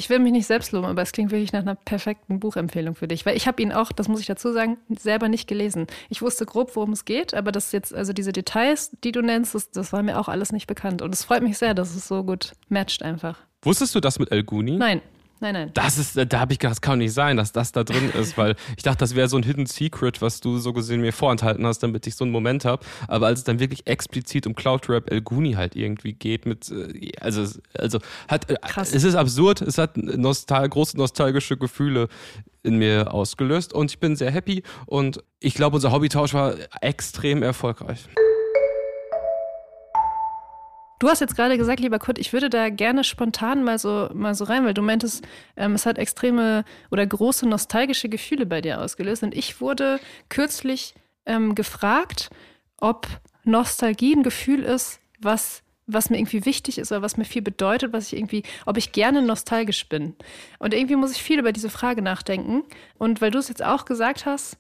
[0.01, 3.07] Ich will mich nicht selbst loben, aber es klingt wirklich nach einer perfekten Buchempfehlung für
[3.07, 3.27] dich.
[3.27, 5.89] Weil ich habe ihn auch, das muss ich dazu sagen, selber nicht gelesen.
[6.09, 9.55] Ich wusste grob, worum es geht, aber das jetzt, also diese Details, die du nennst,
[9.55, 11.03] das, das war mir auch alles nicht bekannt.
[11.03, 13.41] Und es freut mich sehr, dass es so gut matcht einfach.
[13.61, 14.79] Wusstest du das mit El Guni?
[14.79, 15.03] Nein.
[15.41, 15.71] Nein, nein.
[15.73, 18.37] Das ist, da habe ich gedacht, das kann nicht sein, dass das da drin ist,
[18.37, 21.67] weil ich dachte, das wäre so ein Hidden Secret, was du so gesehen mir vorenthalten
[21.67, 22.85] hast, damit ich so einen Moment habe.
[23.09, 26.71] Aber als es dann wirklich explizit um Cloud Rap El Guni halt irgendwie geht, mit,
[26.71, 28.93] äh, also, also hat, äh, Krass.
[28.93, 32.09] es ist absurd, es hat nostal große nostalgische Gefühle
[32.63, 37.43] in mir ausgelöst und ich bin sehr happy und ich glaube, unser Hobbytausch war extrem
[37.43, 38.07] erfolgreich.
[41.01, 44.35] Du hast jetzt gerade gesagt, lieber Kurt, ich würde da gerne spontan mal so, mal
[44.35, 48.83] so rein, weil du meintest, ähm, es hat extreme oder große nostalgische Gefühle bei dir
[48.83, 49.23] ausgelöst.
[49.23, 52.29] Und ich wurde kürzlich ähm, gefragt,
[52.77, 53.09] ob
[53.45, 57.93] Nostalgie ein Gefühl ist, was was mir irgendwie wichtig ist oder was mir viel bedeutet,
[57.93, 60.15] was ich irgendwie, ob ich gerne nostalgisch bin.
[60.61, 62.63] Und irgendwie muss ich viel über diese Frage nachdenken.
[62.97, 64.57] Und weil du es jetzt auch gesagt hast,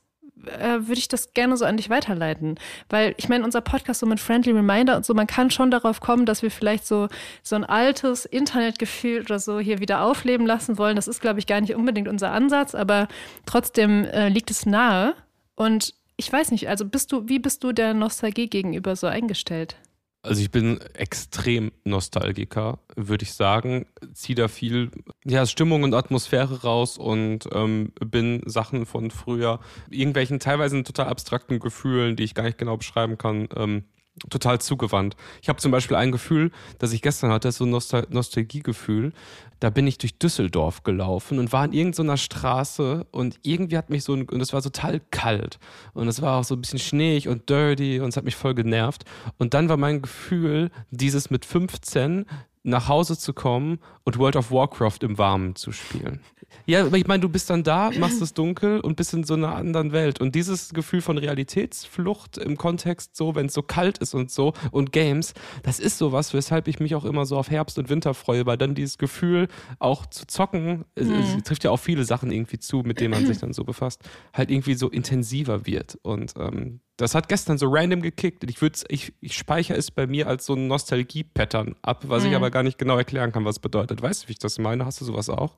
[0.46, 2.58] äh, würde ich das gerne so an dich weiterleiten.
[2.88, 6.00] Weil ich meine, unser Podcast so mit Friendly Reminder und so, man kann schon darauf
[6.00, 7.08] kommen, dass wir vielleicht so,
[7.42, 10.96] so ein altes Internetgefühl oder so hier wieder aufleben lassen wollen.
[10.96, 13.08] Das ist, glaube ich, gar nicht unbedingt unser Ansatz, aber
[13.46, 15.14] trotzdem äh, liegt es nahe.
[15.54, 19.76] Und ich weiß nicht, also bist du, wie bist du der Nostalgie gegenüber so eingestellt?
[20.22, 23.86] Also ich bin extrem Nostalgiker, würde ich sagen.
[24.12, 24.90] Ziehe da viel
[25.24, 31.58] ja, Stimmung und Atmosphäre raus und ähm, bin Sachen von früher, irgendwelchen teilweise total abstrakten
[31.58, 33.84] Gefühlen, die ich gar nicht genau beschreiben kann, ähm,
[34.28, 35.16] total zugewandt.
[35.40, 39.12] Ich habe zum Beispiel ein Gefühl, das ich gestern hatte, so ein Nostal Nostalgiegefühl.
[39.60, 44.04] Da bin ich durch Düsseldorf gelaufen und war in irgendeiner Straße und irgendwie hat mich
[44.04, 45.58] so ein, und es war total kalt
[45.92, 48.54] und es war auch so ein bisschen schneeig und dirty und es hat mich voll
[48.54, 49.04] genervt.
[49.38, 52.26] Und dann war mein Gefühl, dieses mit 15
[52.62, 56.20] nach Hause zu kommen und World of Warcraft im Warmen zu spielen.
[56.66, 59.54] Ja, ich meine, du bist dann da, machst es dunkel und bist in so einer
[59.54, 60.20] anderen Welt.
[60.20, 64.52] Und dieses Gefühl von Realitätsflucht im Kontext so, wenn es so kalt ist und so
[64.70, 68.14] und Games, das ist sowas, weshalb ich mich auch immer so auf Herbst und Winter
[68.14, 71.12] freue, weil dann dieses Gefühl auch zu zocken, mhm.
[71.36, 74.02] es, trifft ja auch viele Sachen irgendwie zu, mit denen man sich dann so befasst,
[74.32, 75.98] halt irgendwie so intensiver wird.
[76.02, 78.44] Und ähm, das hat gestern so random gekickt.
[78.44, 82.30] Ich, ich, ich speichere es bei mir als so ein Nostalgie-Pattern ab, was mhm.
[82.30, 84.02] ich aber gar nicht genau erklären kann, was es bedeutet.
[84.02, 84.84] Weißt du, wie ich das meine?
[84.84, 85.56] Hast du sowas auch?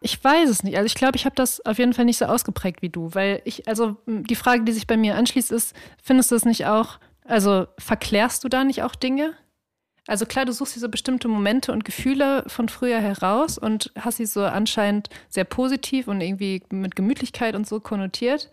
[0.00, 0.76] Ich weiß es nicht.
[0.76, 3.42] Also ich glaube, ich habe das auf jeden Fall nicht so ausgeprägt wie du, weil
[3.44, 6.98] ich, also die Frage, die sich bei mir anschließt, ist, findest du es nicht auch,
[7.24, 9.34] also verklärst du da nicht auch Dinge?
[10.06, 14.26] Also klar, du suchst diese bestimmte Momente und Gefühle von früher heraus und hast sie
[14.26, 18.50] so anscheinend sehr positiv und irgendwie mit Gemütlichkeit und so konnotiert.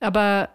[0.00, 0.48] Aber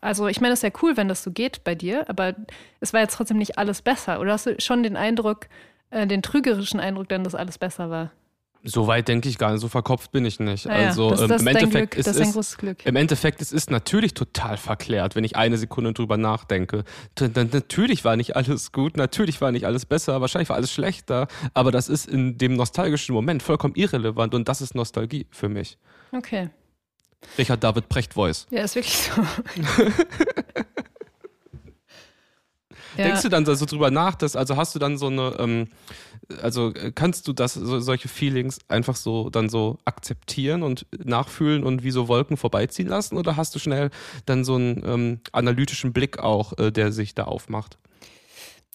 [0.00, 2.34] also ich meine, es ist ja cool, wenn das so geht bei dir, aber
[2.80, 4.20] es war jetzt trotzdem nicht alles besser.
[4.20, 5.48] Oder hast du schon den Eindruck,
[5.90, 8.12] äh, den trügerischen Eindruck, denn dass alles besser war?
[8.68, 10.68] So weit denke ich gar nicht, so verkopft bin ich nicht.
[10.68, 14.56] Ah also das, das im Endeffekt Glück, ist es, Im Endeffekt es ist natürlich total
[14.56, 16.82] verklärt, wenn ich eine Sekunde drüber nachdenke.
[17.20, 21.70] Natürlich war nicht alles gut, natürlich war nicht alles besser, wahrscheinlich war alles schlechter, aber
[21.70, 25.78] das ist in dem nostalgischen Moment vollkommen irrelevant und das ist Nostalgie für mich.
[26.10, 26.50] Okay.
[27.38, 28.46] Richard David Precht Voice.
[28.50, 29.22] Ja, ist wirklich so.
[32.96, 35.68] Denkst du dann so drüber nach, dass, also hast du dann so eine, ähm,
[36.42, 41.82] also kannst du das, so, solche Feelings einfach so dann so akzeptieren und nachfühlen und
[41.82, 43.90] wie so Wolken vorbeiziehen lassen oder hast du schnell
[44.24, 47.78] dann so einen ähm, analytischen Blick auch, äh, der sich da aufmacht?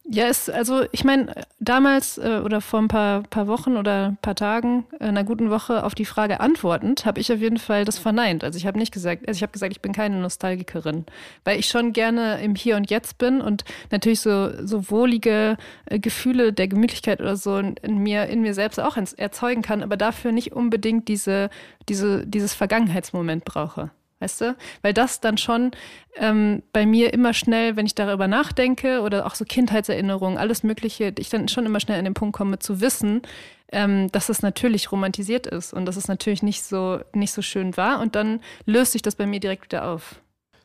[0.04, 4.18] Ja, es, also ich meine, damals äh, oder vor ein paar, paar Wochen oder ein
[4.18, 7.86] paar Tagen, äh, einer guten Woche auf die Frage antwortend, habe ich auf jeden Fall
[7.86, 8.44] das verneint.
[8.44, 11.06] Also ich habe nicht gesagt, also ich habe gesagt, ich bin keine Nostalgikerin,
[11.44, 16.00] weil ich schon gerne im Hier und Jetzt bin und natürlich so, so wohlige äh,
[16.00, 19.98] Gefühle der Gemütlichkeit oder so in, in, mir, in mir selbst auch erzeugen kann, aber
[19.98, 21.50] dafür nicht unbedingt diese,
[21.88, 23.92] diese, dieses Vergangenheitsmoment brauche.
[24.22, 24.56] Weißt du?
[24.84, 25.72] Weil das dann schon
[26.16, 31.12] ähm, bei mir immer schnell, wenn ich darüber nachdenke oder auch so Kindheitserinnerungen, alles Mögliche,
[31.18, 33.24] ich dann schon immer schnell an den Punkt komme zu wissen,
[33.72, 37.76] ähm, dass es natürlich romantisiert ist und dass es natürlich nicht so, nicht so schön
[37.78, 38.00] war.
[38.00, 40.22] Und dann löst sich das bei mir direkt wieder auf.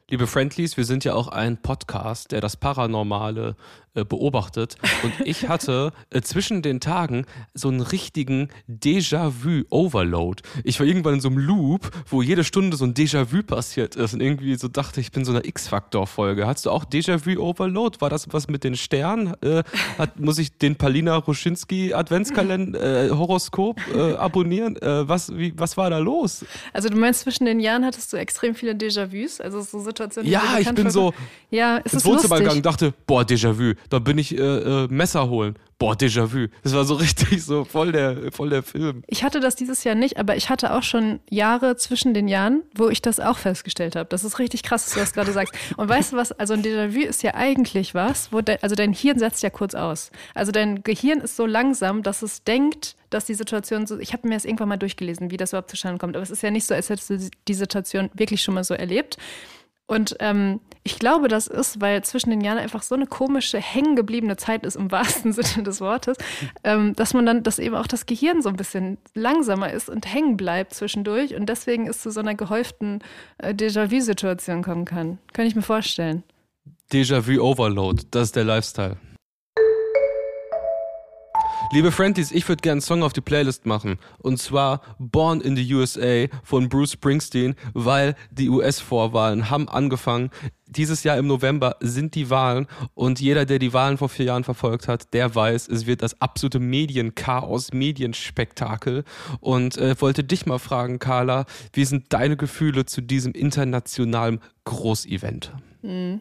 [0.08, 3.56] Liebe Friendlies, wir sind ja auch ein Podcast, der das Paranormale
[4.04, 4.76] beobachtet.
[5.02, 10.42] Und ich hatte äh, zwischen den Tagen so einen richtigen Déjà-vu-Overload.
[10.64, 14.14] Ich war irgendwann in so einem Loop, wo jede Stunde so ein Déjà-vu passiert ist
[14.14, 16.46] und irgendwie so dachte, ich bin so einer X-Factor-Folge.
[16.46, 18.00] Hast du auch Déjà-vu-Overload?
[18.00, 19.34] War das was mit den Sternen?
[19.42, 19.62] Äh,
[19.98, 24.76] hat, muss ich den Palina Ruschinski Adventskalender äh, Horoskop äh, abonnieren?
[24.76, 26.44] Äh, was, wie, was war da los?
[26.72, 29.40] Also du meinst, zwischen den Jahren hattest du extrem viele Déjà-vus?
[29.40, 30.30] Also so Situationen?
[30.30, 31.14] Ja, ich bin so
[31.50, 35.56] ja, es ins Wohnzimmer gegangen dachte, boah, Déjà-vu da bin ich äh, äh, Messer holen.
[35.78, 36.48] Boah, Déjà-vu.
[36.62, 39.02] Das war so richtig so voll der, voll der Film.
[39.06, 42.62] Ich hatte das dieses Jahr nicht, aber ich hatte auch schon Jahre zwischen den Jahren,
[42.74, 44.08] wo ich das auch festgestellt habe.
[44.08, 45.54] Das ist richtig krass, dass du das gerade sagst.
[45.76, 46.32] Und weißt du was?
[46.32, 49.74] Also ein Déjà-vu ist ja eigentlich was, wo de, also dein Hirn setzt ja kurz
[49.74, 50.10] aus.
[50.34, 54.26] Also dein Gehirn ist so langsam, dass es denkt, dass die Situation so, ich habe
[54.26, 56.66] mir das irgendwann mal durchgelesen, wie das überhaupt zustande kommt, aber es ist ja nicht
[56.66, 59.16] so, als hättest du die Situation wirklich schon mal so erlebt.
[59.86, 64.36] Und ähm, ich glaube, das ist, weil zwischen den Jahren einfach so eine komische, hängengebliebene
[64.36, 66.16] Zeit ist, im wahrsten Sinne des Wortes,
[66.64, 70.12] ähm, dass man dann, dass eben auch das Gehirn so ein bisschen langsamer ist und
[70.12, 73.00] hängen bleibt zwischendurch und deswegen es zu so einer gehäuften
[73.38, 75.18] äh, Déjà-vu-Situation kommen kann.
[75.32, 76.22] Kann ich mir vorstellen.
[76.92, 78.96] Déjà-vu-Overload, das ist der Lifestyle.
[81.72, 83.98] Liebe Friendies, ich würde gerne einen Song auf die Playlist machen.
[84.18, 90.30] Und zwar Born in the USA von Bruce Springsteen, weil die US-Vorwahlen haben angefangen.
[90.68, 94.44] Dieses Jahr im November sind die Wahlen und jeder, der die Wahlen vor vier Jahren
[94.44, 99.04] verfolgt hat, der weiß, es wird das absolute Medienchaos, Medienspektakel.
[99.40, 105.52] Und äh, wollte dich mal fragen, Carla, wie sind deine Gefühle zu diesem internationalen Großevent?
[105.82, 106.20] Mhm.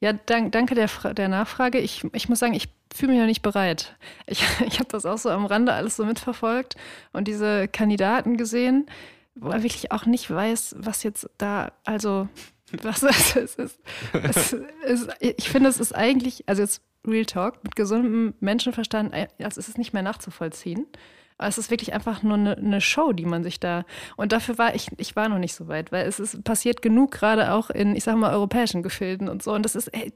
[0.00, 1.78] Ja, dank, danke der, der Nachfrage.
[1.78, 3.96] Ich, ich muss sagen, ich fühle mich noch nicht bereit.
[4.26, 6.76] Ich, ich habe das auch so am Rande alles so mitverfolgt
[7.12, 8.86] und diese Kandidaten gesehen,
[9.34, 12.28] wo er wirklich auch nicht weiß, was jetzt da, also,
[12.82, 13.58] was es ist.
[14.12, 14.52] Es
[14.84, 19.68] ist ich finde, es ist eigentlich, also jetzt Real Talk, mit gesundem Menschenverstand, also es
[19.68, 20.86] ist nicht mehr nachzuvollziehen.
[21.38, 23.84] Aber es ist wirklich einfach nur eine, eine, Show, die man sich da.
[24.16, 27.12] Und dafür war ich, ich war noch nicht so weit, weil es ist passiert genug,
[27.12, 29.52] gerade auch in, ich sag mal, europäischen Gefilden und so.
[29.52, 30.12] Und das ist, ey,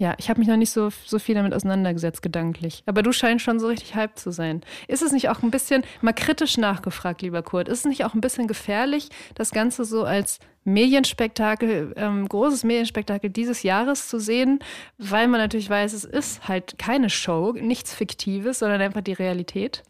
[0.00, 2.82] ja, ich habe mich noch nicht so, so viel damit auseinandergesetzt, gedanklich.
[2.86, 4.62] Aber du scheinst schon so richtig hyped zu sein.
[4.88, 8.14] Ist es nicht auch ein bisschen, mal kritisch nachgefragt, lieber Kurt, ist es nicht auch
[8.14, 14.60] ein bisschen gefährlich, das Ganze so als Medienspektakel, ähm, großes Medienspektakel dieses Jahres zu sehen,
[14.96, 19.82] weil man natürlich weiß, es ist halt keine Show, nichts Fiktives, sondern einfach die Realität?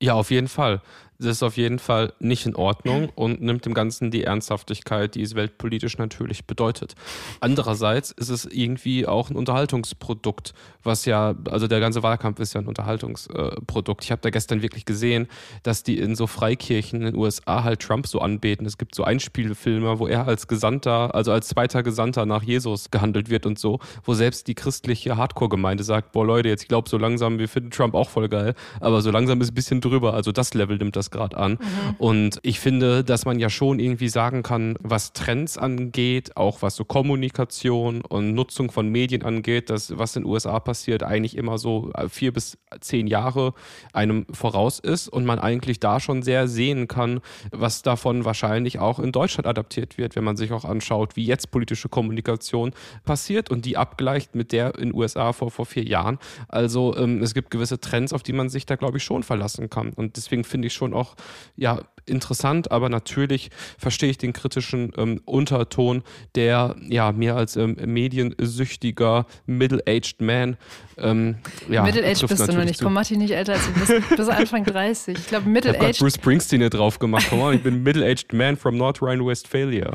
[0.00, 0.80] Ja, auf jeden Fall
[1.18, 5.22] das ist auf jeden Fall nicht in Ordnung und nimmt dem Ganzen die Ernsthaftigkeit, die
[5.22, 6.94] es weltpolitisch natürlich bedeutet.
[7.40, 10.54] Andererseits ist es irgendwie auch ein Unterhaltungsprodukt,
[10.84, 14.04] was ja, also der ganze Wahlkampf ist ja ein Unterhaltungsprodukt.
[14.04, 15.26] Ich habe da gestern wirklich gesehen,
[15.64, 18.64] dass die in so Freikirchen in den USA halt Trump so anbeten.
[18.64, 23.28] Es gibt so Einspielfilme, wo er als Gesandter, also als zweiter Gesandter nach Jesus gehandelt
[23.28, 26.96] wird und so, wo selbst die christliche Hardcore-Gemeinde sagt, boah Leute, jetzt ich glaube so
[26.96, 30.14] langsam, wir finden Trump auch voll geil, aber so langsam ist ein bisschen drüber.
[30.14, 31.52] Also das Level nimmt das das gerade an.
[31.52, 31.94] Mhm.
[31.98, 36.76] Und ich finde, dass man ja schon irgendwie sagen kann, was Trends angeht, auch was
[36.76, 41.58] so Kommunikation und Nutzung von Medien angeht, dass was in den USA passiert, eigentlich immer
[41.58, 43.54] so vier bis zehn Jahre
[43.92, 48.98] einem voraus ist und man eigentlich da schon sehr sehen kann, was davon wahrscheinlich auch
[48.98, 52.72] in Deutschland adaptiert wird, wenn man sich auch anschaut, wie jetzt politische Kommunikation
[53.04, 56.18] passiert und die abgleicht mit der in den USA vor, vor vier Jahren.
[56.48, 59.70] Also ähm, es gibt gewisse Trends, auf die man sich da, glaube ich, schon verlassen
[59.70, 59.92] kann.
[59.94, 61.16] Und deswegen finde ich schon auch
[61.56, 66.02] ja, interessant, aber natürlich verstehe ich den kritischen ähm, Unterton,
[66.34, 70.56] der ja mir als ähm, mediensüchtiger Middle-aged Man
[70.96, 71.36] ähm,
[71.68, 72.82] ja, Middle-aged bist du noch nicht.
[72.82, 74.16] Komm, mach dich nicht älter als du bist.
[74.16, 75.18] bis Anfang 30.
[75.18, 75.80] Ich glaube, Middle-aged.
[75.80, 77.26] Ich habe Bruce Springsteen hier drauf gemacht.
[77.30, 79.92] Komm ich bin Middle-aged Man from North Rhine-Westphalia.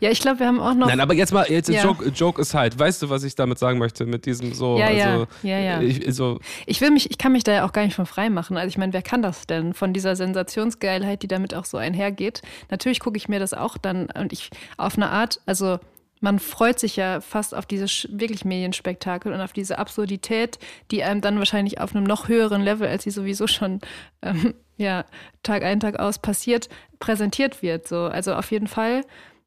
[0.00, 0.88] Ja, ich glaube, wir haben auch noch.
[0.88, 1.82] Nein, aber jetzt mal, jetzt ja.
[1.82, 2.78] Joke, Joke aside.
[2.78, 4.78] Weißt du, was ich damit sagen möchte mit diesem so?
[4.78, 5.80] Ja, also, ja, ja.
[5.80, 8.30] Ich, so ich will mich, ich kann mich da ja auch gar nicht von frei
[8.30, 8.56] machen.
[8.56, 12.42] Also ich meine, wer kann das denn von dieser Sensationsgeilheit, die damit auch so einhergeht?
[12.70, 15.78] Natürlich gucke ich mir das auch dann und ich auf eine Art, also
[16.20, 20.58] man freut sich ja fast auf dieses wirklich Medienspektakel und auf diese Absurdität,
[20.90, 23.80] die einem dann wahrscheinlich auf einem noch höheren Level, als sie sowieso schon
[24.22, 25.04] ähm, ja,
[25.42, 27.86] Tag ein, Tag aus passiert, präsentiert wird.
[27.86, 28.04] So.
[28.04, 29.02] Also auf jeden Fall.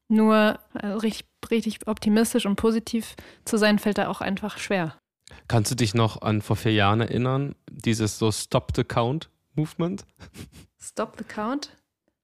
[0.10, 3.15] Nur also richtig, richtig optimistisch und positiv
[3.46, 4.98] zu sein, fällt da auch einfach schwer.
[5.48, 10.06] Kannst du dich noch an vor vier Jahren erinnern, dieses so Stop the Count Movement?
[10.80, 11.77] Stop the Count?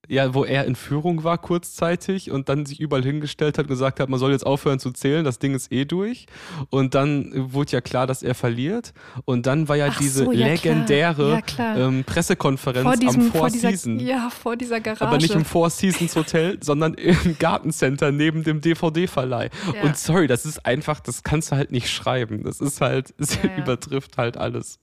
[0.09, 4.01] Ja, wo er in Führung war kurzzeitig und dann sich überall hingestellt hat und gesagt
[4.01, 6.25] hat, man soll jetzt aufhören zu zählen, das Ding ist eh durch.
[6.69, 8.93] Und dann wurde ja klar, dass er verliert.
[9.23, 11.77] Und dann war ja Ach diese so, ja, legendäre klar.
[11.77, 14.03] Ja, ähm, Pressekonferenz vor diesem, am Four vor dieser, Seasons.
[14.03, 15.05] Ja, vor dieser Garage.
[15.05, 19.49] Aber nicht im Four Seasons Hotel, sondern im Gartencenter neben dem DVD-Verleih.
[19.73, 19.83] Ja.
[19.83, 22.43] Und sorry, das ist einfach, das kannst du halt nicht schreiben.
[22.43, 24.79] Das ist halt, es übertrifft halt alles.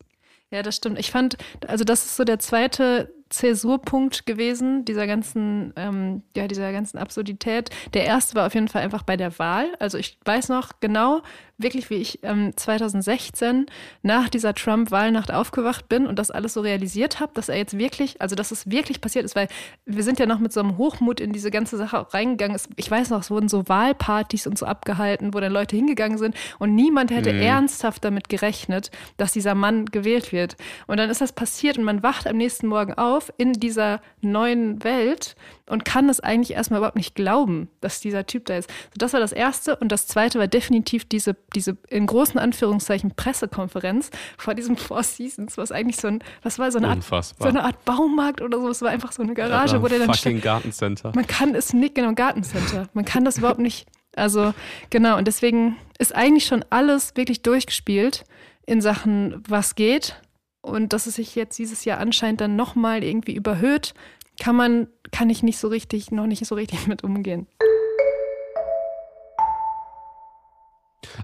[0.51, 0.99] Ja, das stimmt.
[0.99, 6.73] Ich fand, also das ist so der zweite Zäsurpunkt gewesen, dieser ganzen, ähm, ja, dieser
[6.73, 7.71] ganzen Absurdität.
[7.95, 9.69] Der erste war auf jeden Fall einfach bei der Wahl.
[9.79, 11.23] Also ich weiß noch genau,
[11.57, 13.67] wirklich, wie ich ähm, 2016
[14.03, 18.21] nach dieser Trump-Wahlnacht aufgewacht bin und das alles so realisiert habe, dass er jetzt wirklich,
[18.21, 19.49] also dass es wirklich passiert ist, weil
[19.85, 22.59] wir sind ja noch mit so einem Hochmut in diese ganze Sache reingegangen.
[22.77, 26.35] Ich weiß noch, es wurden so Wahlpartys und so abgehalten, wo dann Leute hingegangen sind
[26.59, 27.43] und niemand hätte Mhm.
[27.43, 30.57] ernsthaft damit gerechnet, dass dieser Mann gewählt wird.
[30.87, 34.83] Und dann ist das passiert und man wacht am nächsten Morgen auf in dieser neuen
[34.85, 38.71] Welt und kann es eigentlich erstmal überhaupt nicht glauben, dass dieser Typ da ist.
[38.71, 39.77] So, das war das Erste.
[39.77, 45.57] Und das Zweite war definitiv diese, diese in großen Anführungszeichen Pressekonferenz vor diesem Four Seasons,
[45.59, 48.69] was eigentlich so ein, was war so eine Art, so eine Art Baumarkt oder so.
[48.69, 50.43] Es war einfach so eine Garage, wo der dann fucking stand.
[50.43, 51.13] Gartencenter.
[51.15, 52.89] Man kann es nicht, genau, Gartencenter.
[52.93, 53.87] Man kann das überhaupt nicht.
[54.17, 54.53] Also,
[54.91, 58.25] genau, und deswegen ist eigentlich schon alles wirklich durchgespielt
[58.67, 60.21] in Sachen, was geht.
[60.63, 63.95] Und dass es sich jetzt dieses Jahr anscheinend dann nochmal irgendwie überhöht,
[64.39, 67.47] kann man, kann ich nicht so richtig, noch nicht so richtig mit umgehen.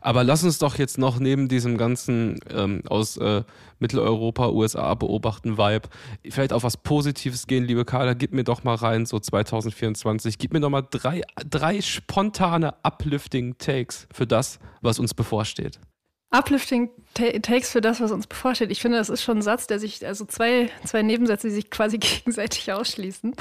[0.01, 3.43] Aber lass uns doch jetzt noch neben diesem ganzen ähm, aus äh,
[3.79, 5.89] Mitteleuropa, USA beobachten Vibe
[6.29, 8.15] vielleicht auf was Positives gehen, liebe Carla.
[8.15, 10.39] Gib mir doch mal rein, so 2024.
[10.39, 15.81] Gib mir doch mal drei, drei spontane uplifting Takes für das, was uns bevorsteht.
[16.31, 18.71] Uplifting ta Takes für das, was uns bevorsteht.
[18.71, 21.71] Ich finde, das ist schon ein Satz, der sich, also zwei, zwei Nebensätze, die sich
[21.71, 23.35] quasi gegenseitig ausschließen.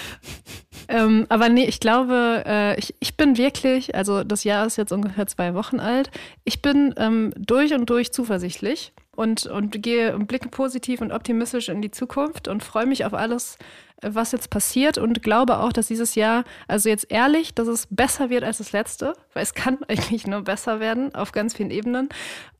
[0.88, 4.92] ähm, aber nee, ich glaube, äh, ich, ich bin wirklich, also das Jahr ist jetzt
[4.92, 6.10] ungefähr zwei Wochen alt,
[6.44, 11.70] ich bin ähm, durch und durch zuversichtlich und, und gehe und blicke positiv und optimistisch
[11.70, 13.56] in die Zukunft und freue mich auf alles,
[14.02, 18.30] was jetzt passiert und glaube auch, dass dieses Jahr, also jetzt ehrlich, dass es besser
[18.30, 22.08] wird als das letzte, weil es kann eigentlich nur besser werden auf ganz vielen Ebenen.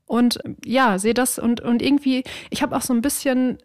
[0.06, 3.58] Und ja, sehe das und, und irgendwie, ich habe auch so ein bisschen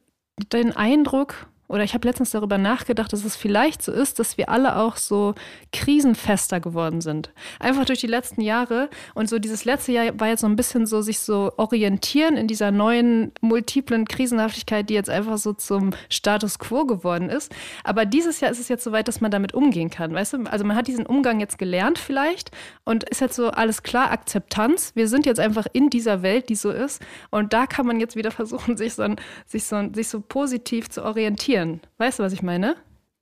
[0.52, 4.50] den Eindruck, oder ich habe letztens darüber nachgedacht, dass es vielleicht so ist, dass wir
[4.50, 5.36] alle auch so
[5.72, 7.32] krisenfester geworden sind.
[7.60, 8.90] Einfach durch die letzten Jahre.
[9.14, 12.48] Und so dieses letzte Jahr war jetzt so ein bisschen so, sich so orientieren in
[12.48, 17.56] dieser neuen multiplen Krisenhaftigkeit, die jetzt einfach so zum Status quo geworden ist.
[17.86, 20.14] Aber dieses Jahr ist es jetzt so weit, dass man damit umgehen kann.
[20.14, 22.52] Weißt du, also man hat diesen Umgang jetzt gelernt vielleicht
[22.84, 24.92] und ist jetzt so alles klar, Akzeptanz.
[24.96, 27.02] Wir sind jetzt einfach in dieser Welt, die so ist.
[27.30, 29.06] Und da kann man jetzt wieder versuchen, sich so,
[29.46, 31.61] sich so, sich so positiv zu orientieren.
[31.98, 32.76] Weißt du, was ich meine?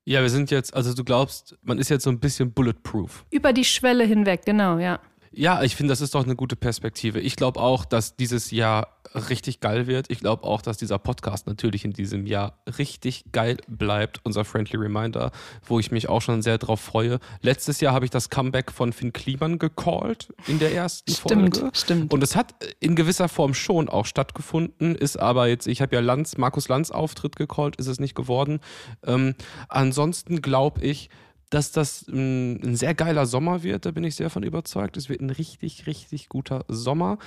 [0.06, 3.26] Ja, wir sind jetzt, also du glaubst, man ist jetzt so ein bisschen bulletproof.
[3.32, 5.00] Über die Schwelle hinweg, genau, ja.
[5.32, 7.20] Ja, ich finde, das ist doch eine gute Perspektive.
[7.20, 10.10] Ich glaube auch, dass dieses Jahr richtig geil wird.
[10.10, 14.22] Ich glaube auch, dass dieser Podcast natürlich in diesem Jahr richtig geil bleibt.
[14.24, 15.32] Unser Friendly Reminder,
[15.66, 17.20] wo ich mich auch schon sehr drauf freue.
[17.42, 21.76] Letztes Jahr habe ich das Comeback von Finn Kliman gecallt in der ersten Stimmt, Folge.
[21.76, 22.14] stimmt.
[22.14, 26.02] Und es hat in gewisser Form schon auch stattgefunden, ist aber jetzt, ich habe ja
[26.02, 28.60] Lanz, Markus Lanz Auftritt gecallt, ist es nicht geworden.
[29.06, 29.36] Ähm,
[29.70, 31.10] ansonsten glaube ich,
[31.50, 34.98] dass das ein, ein sehr geiler Sommer wird, da bin ich sehr von überzeugt.
[34.98, 37.18] Es wird ein richtig, richtig guter Sommer.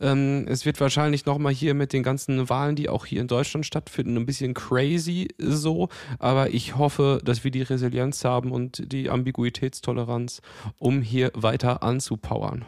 [0.00, 3.66] Ähm, es wird wahrscheinlich nochmal hier mit den ganzen Wahlen, die auch hier in Deutschland
[3.66, 5.88] stattfinden, ein bisschen crazy so.
[6.18, 10.42] Aber ich hoffe, dass wir die Resilienz haben und die Ambiguitätstoleranz,
[10.78, 12.64] um hier weiter anzupowern.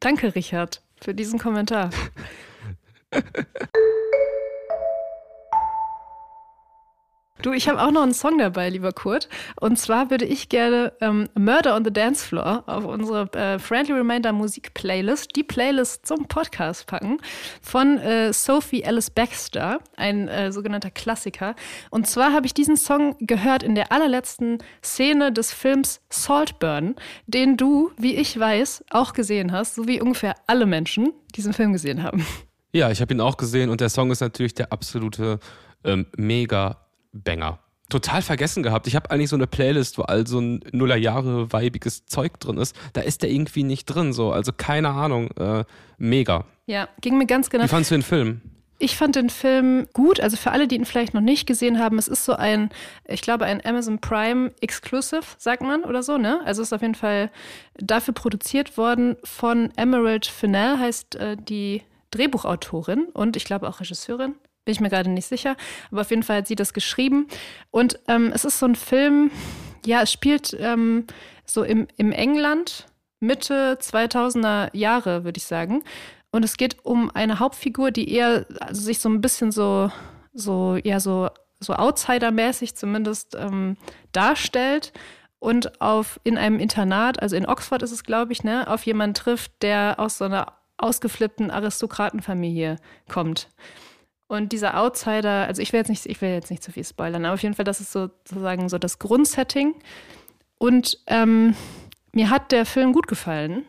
[0.00, 1.90] Danke, Richard, für diesen Kommentar.
[7.42, 9.28] Du, ich habe auch noch einen Song dabei, lieber Kurt.
[9.60, 13.92] Und zwar würde ich gerne ähm, Murder on the Dance Floor auf unsere äh, Friendly
[13.92, 17.18] Reminder Musik Playlist, die Playlist zum Podcast packen,
[17.62, 21.54] von äh, Sophie Alice Baxter, ein äh, sogenannter Klassiker.
[21.90, 26.96] Und zwar habe ich diesen Song gehört in der allerletzten Szene des Films Saltburn,
[27.28, 31.72] den du, wie ich weiß, auch gesehen hast, so wie ungefähr alle Menschen diesen Film
[31.72, 32.26] gesehen haben.
[32.72, 35.38] Ja, ich habe ihn auch gesehen und der Song ist natürlich der absolute
[35.84, 36.87] ähm, mega
[37.22, 37.58] Banger.
[37.88, 38.86] Total vergessen gehabt.
[38.86, 42.76] Ich habe eigentlich so eine Playlist, wo all so ein Nullerjahre weibiges Zeug drin ist.
[42.92, 44.30] Da ist der irgendwie nicht drin, so.
[44.30, 45.30] Also keine Ahnung.
[45.38, 45.64] Äh,
[45.96, 46.44] mega.
[46.66, 47.64] Ja, ging mir ganz genau.
[47.64, 48.42] Wie fandst du den Film?
[48.78, 50.20] Ich fand den Film gut.
[50.20, 52.68] Also für alle, die ihn vielleicht noch nicht gesehen haben, es ist so ein,
[53.06, 56.40] ich glaube, ein Amazon Prime Exclusive, sagt man oder so, ne?
[56.44, 57.30] Also ist auf jeden Fall
[57.74, 64.34] dafür produziert worden von Emerald Fennell, heißt äh, die Drehbuchautorin und ich glaube auch Regisseurin.
[64.68, 65.56] Bin ich mir gerade nicht sicher.
[65.90, 67.26] Aber auf jeden Fall hat sie das geschrieben.
[67.70, 69.30] Und ähm, es ist so ein Film,
[69.86, 71.06] ja, es spielt ähm,
[71.46, 72.84] so im, im England
[73.18, 75.82] Mitte 2000er Jahre, würde ich sagen.
[76.32, 79.90] Und es geht um eine Hauptfigur, die eher also sich so ein bisschen so,
[80.34, 83.78] so, ja, so, so Outsider-mäßig zumindest ähm,
[84.12, 84.92] darstellt
[85.38, 89.14] und auf in einem Internat, also in Oxford ist es, glaube ich, ne, auf jemanden
[89.14, 92.76] trifft, der aus so einer ausgeflippten Aristokratenfamilie
[93.08, 93.48] kommt.
[94.28, 97.24] Und dieser Outsider, also ich will jetzt nicht, ich will jetzt nicht zu viel spoilern,
[97.24, 99.74] aber auf jeden Fall, das ist sozusagen so das Grundsetting.
[100.58, 101.54] Und ähm,
[102.12, 103.64] mir hat der Film gut gefallen.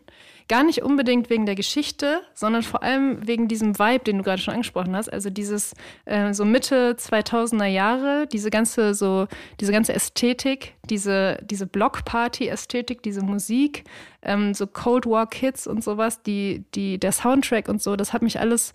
[0.49, 4.41] Gar nicht unbedingt wegen der Geschichte, sondern vor allem wegen diesem Vibe, den du gerade
[4.41, 5.07] schon angesprochen hast.
[5.07, 9.27] Also dieses äh, so Mitte 2000er Jahre, diese ganze so
[9.59, 13.83] diese ganze Ästhetik, diese diese Blockparty-Ästhetik, diese Musik,
[14.23, 18.23] ähm, so Cold War Kids und sowas, die die der Soundtrack und so, das hat
[18.23, 18.73] mich alles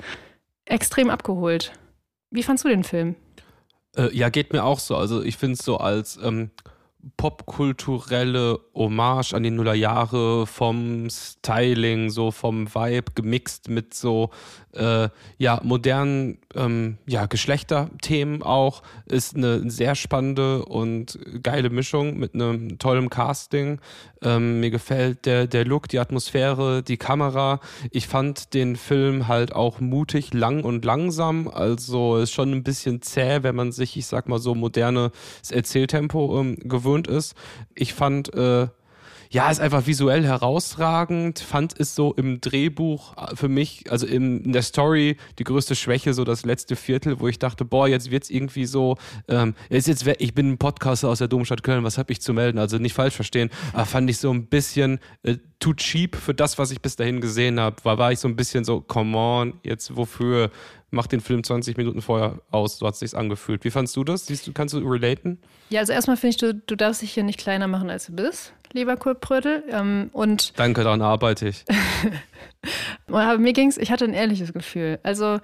[0.64, 1.72] extrem abgeholt.
[2.30, 3.16] Wie fandst du den Film?
[3.96, 4.96] Äh, ja, geht mir auch so.
[4.96, 6.50] Also ich finde es so als ähm,
[7.16, 14.30] popkulturelle Hommage an die Nullerjahre vom Styling, so vom Vibe gemixt mit so
[14.72, 22.34] äh, ja modernen ähm, ja Geschlechterthemen auch ist eine sehr spannende und geile Mischung mit
[22.34, 23.80] einem tollen Casting.
[24.22, 27.60] Ähm, mir gefällt der der Look, die Atmosphäre, die Kamera.
[27.90, 31.48] Ich fand den Film halt auch mutig, lang und langsam.
[31.48, 35.12] Also ist schon ein bisschen zäh, wenn man sich, ich sag mal so modernes
[35.50, 37.34] Erzähltempo ähm, gewöhnt gewohnt ist.
[37.74, 38.68] Ich fand, äh,
[39.30, 44.52] ja, ist einfach visuell herausragend, fand es so im Drehbuch äh, für mich, also in,
[44.52, 48.24] der Story, die größte Schwäche, so das letzte Viertel, wo ich dachte, boah, jetzt wird
[48.24, 51.98] es irgendwie so, ähm, jetzt, jetzt, ich bin ein Podcaster aus der Domstadt Köln, was
[51.98, 52.58] habe ich zu melden?
[52.58, 56.58] Also nicht falsch verstehen, aber fand ich so ein bisschen äh, too cheap für das,
[56.58, 57.76] was ich bis dahin gesehen habe.
[57.84, 60.50] War, war ich so ein bisschen so, come on, jetzt wofür?
[60.94, 63.64] Mach den Film 20 Minuten vorher aus, so hat es sich angefühlt.
[63.64, 64.26] Wie fandst du das?
[64.26, 65.40] Siehst du, kannst du relaten?
[65.68, 68.12] Ja, also erstmal finde ich, du, du darfst dich hier nicht kleiner machen, als du
[68.12, 69.64] bist, lieber Kurt Brödel.
[69.70, 71.64] Ähm, und Danke, daran arbeite ich.
[73.08, 75.00] Aber mir ging es, ich hatte ein ehrliches Gefühl.
[75.02, 75.40] Also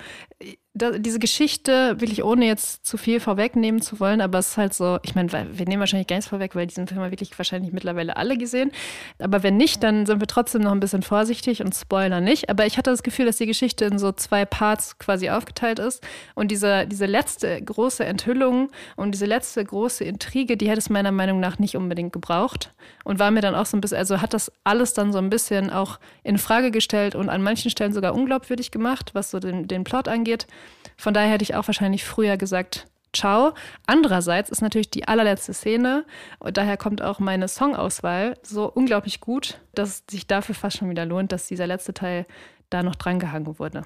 [0.73, 4.73] da, diese Geschichte, wirklich ohne jetzt zu viel vorwegnehmen zu wollen, aber es ist halt
[4.73, 7.73] so, ich meine, wir nehmen wahrscheinlich gar nichts vorweg, weil diesen Film haben wirklich wahrscheinlich
[7.73, 8.71] mittlerweile alle gesehen.
[9.19, 12.51] Aber wenn nicht, dann sind wir trotzdem noch ein bisschen vorsichtig und spoilern nicht.
[12.51, 16.07] Aber ich hatte das Gefühl, dass die Geschichte in so zwei Parts quasi aufgeteilt ist.
[16.37, 21.13] Und diese, diese letzte große Enthüllung und diese letzte große Intrige, die hätte es meiner
[21.13, 22.73] Meinung nach nicht unbedingt gebraucht.
[23.03, 25.31] Und war mir dann auch so ein bisschen, also hat das alles dann so ein
[25.31, 29.67] bisschen auch in Frage gestellt und an manchen Stellen sogar unglaubwürdig gemacht, was so den,
[29.67, 30.47] den Plot angeht.
[30.97, 33.55] Von daher hätte ich auch wahrscheinlich früher gesagt, ciao.
[33.87, 36.05] Andererseits ist natürlich die allerletzte Szene
[36.39, 40.91] und daher kommt auch meine Songauswahl so unglaublich gut, dass es sich dafür fast schon
[40.91, 42.27] wieder lohnt, dass dieser letzte Teil
[42.71, 43.85] da noch drangehangen wurde.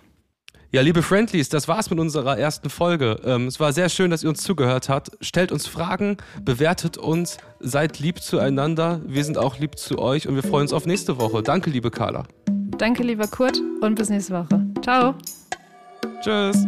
[0.74, 3.20] Ja, liebe Friendlies, das war's mit unserer ersten Folge.
[3.24, 5.12] Ähm, es war sehr schön, dass ihr uns zugehört habt.
[5.20, 9.00] Stellt uns Fragen, bewertet uns, seid lieb zueinander.
[9.06, 11.44] Wir sind auch lieb zu euch und wir freuen uns auf nächste Woche.
[11.44, 12.24] Danke, liebe Carla.
[12.76, 14.66] Danke, lieber Kurt und bis nächste Woche.
[14.82, 15.14] Ciao.
[16.20, 16.66] Tschüss.